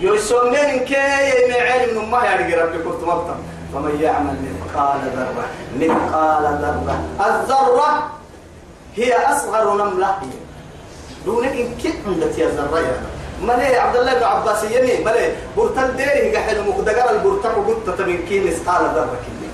يسمين 0.00 0.84
كي 0.84 0.96
يمعين 1.44 1.98
من 1.98 2.10
ما 2.10 2.24
يا 2.24 2.36
رجال 2.36 2.58
ربي 2.62 2.78
كرتما 2.78 3.36
فمن 3.74 4.00
يعمل 4.00 4.36
مثقال 4.46 5.00
ذرة 5.16 5.44
مثقال 5.80 6.44
ذرة 6.62 7.00
الذرة 7.26 8.10
هي 8.96 9.12
أصغر 9.12 9.74
نملة. 9.74 10.18
دونك 11.26 11.52
إن 11.52 11.74
كنت 11.82 11.96
عندك 12.06 12.38
يا 12.38 12.48
ذرة 12.48 12.78
يا 12.78 13.00
ملي 13.42 13.76
عبد 13.76 13.96
الله 13.96 14.14
بن 14.14 14.22
عباس 14.22 14.64
يمي 14.64 15.04
ملي 15.04 15.32
برتل 15.56 15.96
ديري 15.96 16.36
قاعد 16.36 16.58
مقدقر 16.68 17.10
البرتق 17.10 17.58
وقلت 17.58 17.90
تبين 17.98 18.46
مثقال 18.46 18.82
ذرة 18.94 19.16
كني 19.24 19.48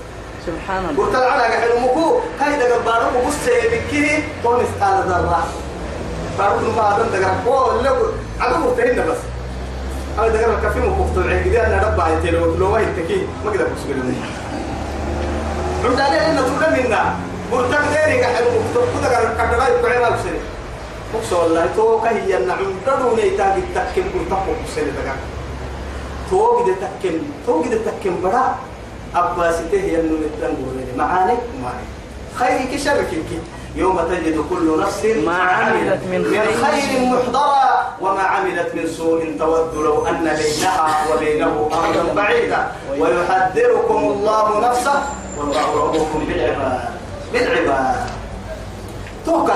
سبحان 0.45 0.85
الله. 0.89 1.05
برتل 1.05 1.23
على 1.23 1.43
قاعد 1.53 1.71
مكو 1.83 2.19
هاي 2.39 2.55
دقر 2.59 2.79
بارو 2.85 3.07
وبص 3.17 3.47
يبكيه 3.47 4.23
هو 4.45 4.59
مثقال 4.59 5.03
ذرة. 5.09 5.47
بارو 6.37 6.71
ما 6.75 6.81
هذا 6.81 7.19
دقر 7.19 7.33
هو 7.47 7.79
اللي 7.79 7.89
عدو 8.39 8.57
مرتهن 8.57 9.05
بس. 9.09 9.17
هذا 10.17 10.27
دقر 10.27 10.53
الكافي 10.57 10.79
مكفتو 10.79 11.21
عقدي 11.21 11.61
أنا 11.61 11.87
ربع 11.87 12.09
يتلو 12.09 12.55
لو 12.55 12.71
ما 12.71 12.79
يتكي 12.79 13.27
ما 13.45 13.51
قدر 13.51 13.67
بسوي 13.75 13.93
لنا 13.93 14.13
عمد 15.85 15.99
عليه 15.99 16.31
إنه 16.31 16.41
تقول 16.41 16.85
منا 16.85 17.15
برتق 17.51 17.81
ديري 17.89 18.21
قاعد 18.23 18.43
مكفتو 18.43 18.81
كده 18.99 19.09
قاعد 19.37 19.51
كده 19.51 19.95
يبقى 19.97 20.13
بسني 20.13 20.39
مقصود 21.13 21.39
والله 21.39 21.65
تو 21.75 22.01
كهي 22.01 22.37
النعم 22.37 22.57
تدوني 22.85 23.29
تاجي 23.29 23.61
تكم 23.75 24.09
برتق 24.15 24.45
بسني 24.65 24.91
دقر 24.97 25.17
تو 26.29 26.57
قد 26.57 26.75
تكم 26.81 27.17
تو 27.47 27.61
قد 27.61 27.81
تكم 27.85 28.21
برا. 28.23 28.55
أباسته 29.15 29.79
هي 29.79 30.01
إنه 30.01 30.13
نتنقل 30.23 30.97
معاني؟ 30.97 31.37
معاني. 31.63 31.87
خير 32.35 32.77
كشرك 32.77 33.07
كي. 33.09 33.39
يوم 33.75 33.99
تجد 33.99 34.45
كل 34.49 34.79
نفس 34.81 35.05
ما 35.25 35.37
عملت 35.37 36.01
من 36.11 36.25
خير. 36.25 36.99
محضرا 36.99 37.87
وما 38.01 38.21
عملت 38.21 38.75
من 38.75 38.87
سوء 38.87 39.35
تود 39.39 39.75
لو 39.75 40.07
أن 40.07 40.37
بينها 40.37 41.05
وبينه 41.13 41.69
أمرا 41.73 42.13
بعيدا. 42.13 42.71
ويحذركم 42.99 43.97
الله 43.97 44.69
نفسه 44.69 45.03
والله 45.37 45.73
رؤوف 45.75 46.17
بالعباد. 46.27 46.89
بالعباد. 47.33 47.95
توكل. 49.25 49.53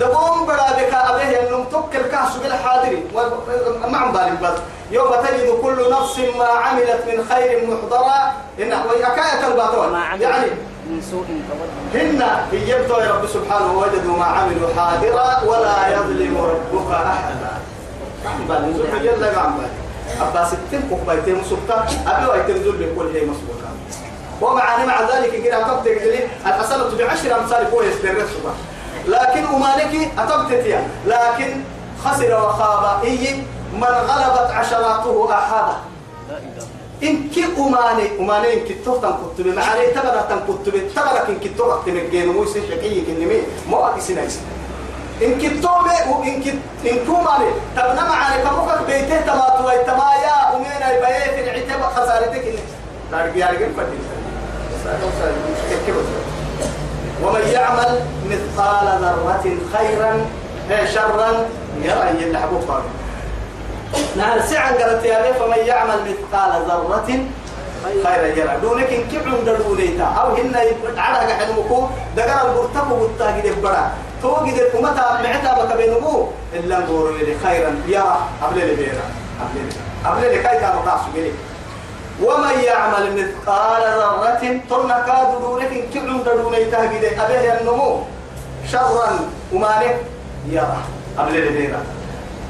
دقوم 0.00 0.46
بلا 0.46 0.72
بك 0.72 0.94
أبيه 0.94 1.48
أنهم 1.48 1.64
توكل 1.64 2.02
كهس 2.02 2.36
بالحاضر. 2.36 2.98
ما 3.88 3.98
عم 3.98 4.12
بس. 4.42 4.58
يوم 4.90 5.08
تجد 5.14 5.60
كل 5.62 5.90
نفس 5.90 6.18
ما 6.38 6.44
عملت 6.44 7.00
من 7.06 7.24
خير 7.30 7.68
محضرا. 7.70 8.32
إن 8.60 8.72
ويحكاية 8.72 9.46
الباطل. 9.48 9.94
يعني 10.20 10.46
من 10.90 11.02
سوء 11.10 11.24
هن 11.94 12.22
يبدو 12.52 12.94
يا 12.98 13.10
رب 13.14 13.26
سبحانه 13.26 13.72
وجدوا 13.78 14.16
ما 14.18 14.24
عملوا 14.24 14.68
حاضرا 14.76 15.42
ولا 15.50 15.88
يظلم 15.88 16.34
ربك 16.38 16.90
أحدا. 16.94 17.52
عم 18.26 18.44
بالي 18.48 18.72
زول 18.74 19.06
يلا 19.06 19.40
عم 19.40 19.54
بالي 19.56 19.68
أبا 20.20 20.44
ستين 20.44 20.82
كوبايتين 20.90 21.34
مسكتا 21.38 21.86
أبي 22.06 22.26
ويتم 22.30 22.52
ذل 22.52 22.94
كل 22.96 23.06
هي 23.16 23.22
مسبوكا 23.24 23.70
ومع 24.40 24.84
مع 24.84 25.00
ذلك 25.02 25.42
كده 25.44 25.60
أتبت 25.66 25.86
لي 25.86 26.20
الحسنة 26.46 26.84
بعشر 26.98 27.40
أمثال 27.40 27.70
كويس 27.70 27.96
بالرسول 28.02 28.50
لكن 29.08 29.44
أمانك 29.54 29.94
أتبت 30.18 30.66
يا. 30.66 30.82
لكن 31.06 31.50
خسر 32.04 32.34
وخاب 32.44 33.04
إي 33.04 33.42
من 33.72 33.84
غلبت 33.84 34.50
عشراته 34.50 35.28
أحابه 35.32 35.76
لا 37.02 37.08
إله 37.08 37.10
إن 37.10 37.28
كي 37.28 37.44
أماني 37.58 38.20
أماني 38.20 38.54
إن 38.54 38.60
كي 38.66 38.74
تهتم 38.74 39.12
كتب 39.36 39.46
معاني 39.46 39.86
تبرا 39.86 40.22
تم 40.30 40.40
كتب 40.48 40.88
تبرا 40.96 41.28
إن 41.28 41.38
كي 41.38 41.48
تهتم 41.48 41.96
الجين 41.96 42.28
موسى 42.28 42.60
شقي 42.70 43.00
كنمي 43.00 43.42
مو 43.68 43.86
أكسي 43.86 44.14
نايس 44.14 44.40
إن 45.22 45.38
كي 45.38 45.48
توبة 45.48 46.10
وإن 46.10 46.42
كي 46.42 46.50
إن 46.90 47.06
كوماني 47.06 47.50
تبنا 47.76 48.02
معاني 48.08 48.42
كموكك 48.42 48.80
بيته 48.86 49.20
تما 49.20 49.48
توي 49.58 49.84
تما 49.84 50.10
يا 50.24 50.56
أمينا 50.56 50.90
البيت 50.90 51.48
العتاب 51.48 51.82
خسارتك 51.82 52.44
إن 52.46 52.58
تارك 53.10 53.36
يا 53.36 53.46
رجل 53.46 53.74
فدي. 53.76 53.96
ومن 57.22 57.40
يعمل 57.52 58.00
مثقال 58.30 58.86
ذرة 59.02 59.44
خيرا 59.76 60.26
شرا 60.94 61.46
يرى 61.82 62.22
يلحقوا 62.22 62.60
فاضي 62.60 62.99
نعم 64.16 64.40
سعن 64.40 64.74
قالت 64.74 65.04
يا 65.04 65.32
فمن 65.32 65.58
يعمل 65.66 65.98
مثقال 66.08 66.62
ذرة 66.68 67.08
خيرا 68.04 68.26
يرى. 68.26 68.60
دونك 68.62 68.92
إن 68.92 69.02
كبر 69.12 69.56
دونيتا 69.68 70.04
أو 70.04 70.34
هن 70.34 70.56
عرق 70.96 71.30
حلمكو 71.32 71.86
دقر 72.16 72.50
البرتق 72.50 72.92
والتاقي 72.92 73.40
دبرا 73.40 73.90
توقي 74.22 74.50
دي 74.50 74.60
كمتا 74.60 75.20
معتا 75.24 75.64
بك 75.64 75.76
بينمو 75.76 76.28
إلا 76.54 76.78
نقولوا 76.78 77.18
لي 77.18 77.36
خيرا 77.44 77.72
يرى 77.86 78.18
قبل 78.42 78.58
لي 78.58 78.74
بيرا. 78.74 79.06
قبل 80.04 80.20
لي. 80.20 80.38
كايتا 80.42 80.74
مقاس 80.74 81.00
بلي 81.14 81.32
ومن 82.22 82.60
يعمل 82.64 83.04
مثقال 83.16 83.82
ذرة 83.82 84.60
ترنا 84.70 84.98
كادو 85.06 85.38
دونك 85.40 85.72
إن 85.72 85.82
كبر 85.94 86.36
دونيتا 86.42 86.78
قد 86.78 87.04
أبيه 87.04 87.60
النمو 87.60 88.02
شرا 88.72 89.08
ومالك 89.52 89.96
يرى. 90.48 90.78
قبل 91.18 91.32
لي 91.32 91.48
بيرا. 91.48 91.80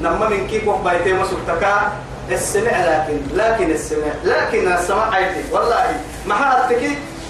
نما 0.01 0.29
من 0.29 0.47
كيف 0.47 0.69
بيتي 0.69 1.13
مسلتكا 1.13 1.91
السمع 2.31 2.71
لكن 2.71 3.19
لكن 3.33 3.71
السمع 3.71 4.11
لكن 4.23 4.71
السمع 4.71 5.15
عيتي 5.15 5.43
والله 5.51 5.85
ما 6.25 6.35
حدتك 6.35 6.81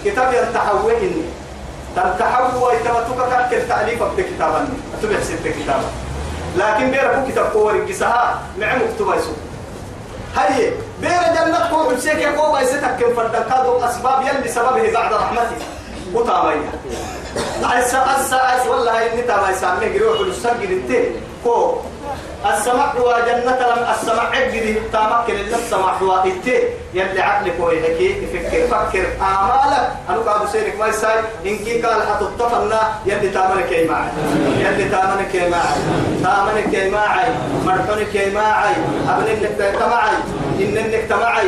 كتاب 0.06 0.34
ينتحوه 0.34 0.92
إني. 0.92 1.24
تنتحوه 1.96 2.74
يتمتك 2.74 3.08
كل 3.52 3.68
تعليف 3.70 4.04
بكتابا 4.04 4.68
تبع 5.02 5.20
ست 5.20 5.48
كتابا. 5.48 5.90
لكن 6.58 6.92
بيرك 6.92 7.26
كتاب 7.28 7.46
قوة 7.54 7.72
الجسها 7.72 8.42
مع 8.60 8.76
مكتوبة 8.76 9.16
يسوع 9.16 9.34
هاي 10.36 10.72
بير 11.02 11.22
جنة 11.36 11.60
قوة 11.72 11.94
بسيك 11.94 12.24
قوة 12.26 12.62
يستك 12.62 12.98
كم 13.00 13.14
فردن. 13.16 13.44
كادو 13.50 13.78
أسباب 13.78 14.22
يلي 14.22 14.50
سببه 14.50 14.92
بعد 14.94 15.14
رحمتي. 15.14 15.56
وطامية 16.14 16.72
أسا 17.64 18.06
أسا 18.18 18.70
والله 18.70 19.14
إني 19.14 19.22
تما 19.22 19.50
يسامي 19.50 20.00
قروح 20.00 20.20
السجل 20.20 20.72
التين. 20.72 21.22
كو 21.44 21.78
السمع 22.46 22.94
وجنة 22.96 23.60
لم 23.72 23.86
السمع 23.92 24.24
عقدي 24.24 24.74
تامكن 24.94 25.34
إلا 25.36 25.58
السمع 25.58 26.02
وإتي 26.02 26.64
يلي 26.94 27.22
عقلك 27.22 27.54
ويحكي 27.60 28.16
فكر 28.34 28.68
فكر. 28.68 29.06
آمالك 29.22 29.90
أنا 30.10 30.18
قاعد 30.18 30.48
سيرك 30.52 30.76
ما 30.80 30.88
يساي. 30.88 31.20
إن 31.46 31.58
كي 31.58 31.82
قال 31.82 32.02
حتطفلنا 32.02 32.82
يلي 33.06 33.30
تامنك 33.30 33.72
يا 33.72 33.92
معي 33.92 34.10
يلي 34.60 34.90
تامنك 34.90 35.36
يا 35.36 35.50
معي 35.50 35.80
تامنك 36.24 36.74
يا 36.74 36.90
معي 36.90 37.30
مرحونك 37.66 38.16
يا 38.16 38.34
معي 38.34 38.74
أبنك 39.10 39.76
تمعي. 39.80 40.18
إنك 40.60 41.04
تمعي. 41.10 41.48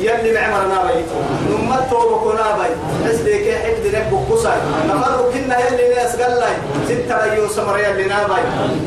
يلي 0.00 0.32
معمرنا 0.32 0.82
بي 0.86 1.04
نمت 1.50 1.90
توبكنا 1.90 2.46
بي 2.58 2.70
حسدك 3.08 3.46
حد 3.64 3.86
لك 3.86 4.06
بقصي 4.12 4.54
نفرق 4.88 5.32
كنا 5.32 5.56
يلي 5.66 5.94
ناس 5.94 6.16
قال 6.16 6.40
لي 6.40 6.52
ستة 6.88 7.24
ريو 7.24 7.48
سمر 7.48 7.78
يلي 7.78 8.04
نابي. 8.04 8.42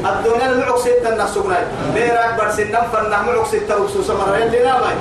الدنيا 0.09 0.49
المعق 0.49 0.77
ستة 0.77 1.09
الناس 1.09 1.29
سقناي. 1.29 1.63
بيراك 1.93 2.33
برسي 2.37 2.63
نمفر 2.63 3.07
نمعق 3.07 3.47
ستة 3.47 3.75
ركسو 3.75 4.03
سمر 4.03 4.37
يلي 4.37 4.63
نابي. 4.63 4.93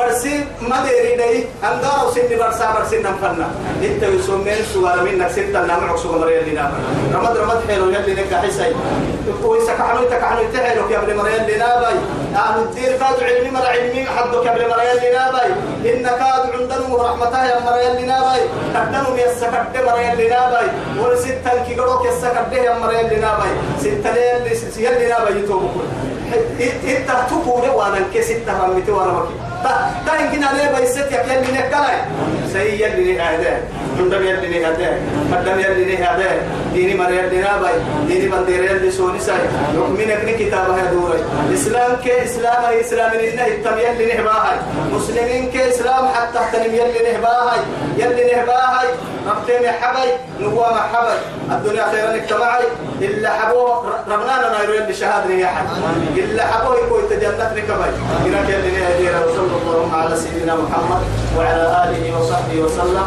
برسي 0.00 0.44
ما 0.62 0.84
ديري 0.84 1.16
دي 1.16 1.44
أنقارو 1.64 2.10
سني 2.14 2.36
برسا 2.36 2.72
برسي 2.74 2.98
نمفرنا 2.98 3.48
إنت 3.82 4.02
يسمين 4.02 4.64
سوال 4.74 5.04
منك 5.04 5.30
ستة 5.30 5.60
نمعق 5.64 5.96
سمر 5.96 6.30
يلي 6.30 6.52
نابي 6.52 6.76
رمض 7.14 7.36
رمض 7.36 7.60
حلو 7.68 7.90
يلي 7.90 8.12
نكا 8.14 8.36
حسي 8.40 8.74
ويسا 9.44 9.72
كحنو 9.74 10.04
تكحنو 10.04 10.42
تحلو 10.54 10.88
يا 10.90 10.98
ابن 10.98 11.16
مريم 11.16 11.44
لنابي 11.48 11.96
أهل 12.36 12.62
الدير 12.62 12.92
كادوا 12.92 13.24
علمي 13.28 13.50
مر 13.50 13.66
علمي 13.66 14.06
حدك 14.06 14.44
يا 14.46 14.52
ابن 14.56 14.64
مريم 14.70 14.98
لنابي 15.04 15.48
إن 15.90 16.02
كادوا 16.02 16.52
عندنا 16.54 16.96
رحمته 17.04 17.44
يا 17.44 17.60
مريم 17.66 18.04
لنابي 18.04 18.42
كدنوا 18.74 19.18
يسكت 19.18 19.74
مريم 19.86 20.14
لنابي 20.20 20.66
ورستة 21.00 21.64
كي 21.66 21.74
قروك 21.74 22.06
يسكت 22.06 22.52
يا 22.52 22.78
مريم 22.78 23.06
لنابي 23.06 23.50
ستة 23.80 24.10
ليل 24.14 24.58
يلي 24.78 25.06
نابي 25.08 25.38
يتوبوا 25.40 25.82
إنت 26.84 27.10
تقول 27.30 27.68
وأنا 27.68 28.00
كسيت 28.14 28.48
رميتي 28.48 28.92
وأنا 28.92 29.12
مكي 29.12 29.49
تا 29.64 29.90
تا 30.06 30.20
يمكن 30.20 30.44
عليه 30.44 30.68
بيست 30.80 31.12
يا 31.12 31.22
يلي 31.22 31.52
نكلاي 31.52 31.96
سي 32.52 32.82
يلي 32.82 33.20
هذا 33.20 33.62
عندما 33.98 34.20
يلي 34.30 34.66
هذا 34.66 34.98
قدم 35.32 35.58
يلي 35.60 35.96
هذا 35.96 36.30
ديني 36.74 36.94
مريم 36.94 37.26
لنابي 37.32 37.74
ديني 38.08 38.28
بندير 38.28 38.64
يلي 38.64 38.90
سوني 38.90 39.20
ساي 39.20 39.36
يؤمن 39.74 40.10
ابن 40.10 40.32
كتاب 40.38 40.70
هدوري 40.78 41.20
إسلام 41.54 41.96
كإسلام 42.04 42.64
إسلام 42.80 43.10
إنه 43.12 43.46
التم 43.46 43.78
يلي 43.78 44.12
نهباهاي 44.12 44.56
مسلمين 44.92 45.50
كإسلام 45.50 46.08
حتى 46.08 46.38
تنم 46.52 46.74
يلي 46.74 47.12
نهباهاي 47.12 47.60
يلي 47.96 48.34
نهباهاي 48.34 48.88
ربتين 49.26 49.70
حبي 49.80 50.10
نقوى 50.40 50.80
حبي 50.92 51.16
الدنيا 51.50 51.84
خيرا 51.92 52.14
اجتمعي 52.14 52.64
إلا 53.00 53.30
حبوه 53.30 53.84
ربنا 54.08 54.50
نايرو 54.52 54.72
يلي 54.72 54.94
شهادة 54.94 55.34
يا 55.34 55.46
حد 55.46 55.66
إلا 56.16 56.46
حبوه 56.46 56.76
يكون 56.76 57.02
تجنت 57.10 57.40
ركبي 57.40 57.90
إنك 58.26 58.48
يلي 58.48 58.70
نهدير 58.70 59.12
وصلى 59.26 59.56
الله 59.62 59.96
على 59.96 60.16
سيدنا 60.16 60.54
محمد 60.54 61.02
وعلى 61.38 61.62
آله 61.84 62.18
وصحبه 62.18 62.58
وسلم 62.60 63.06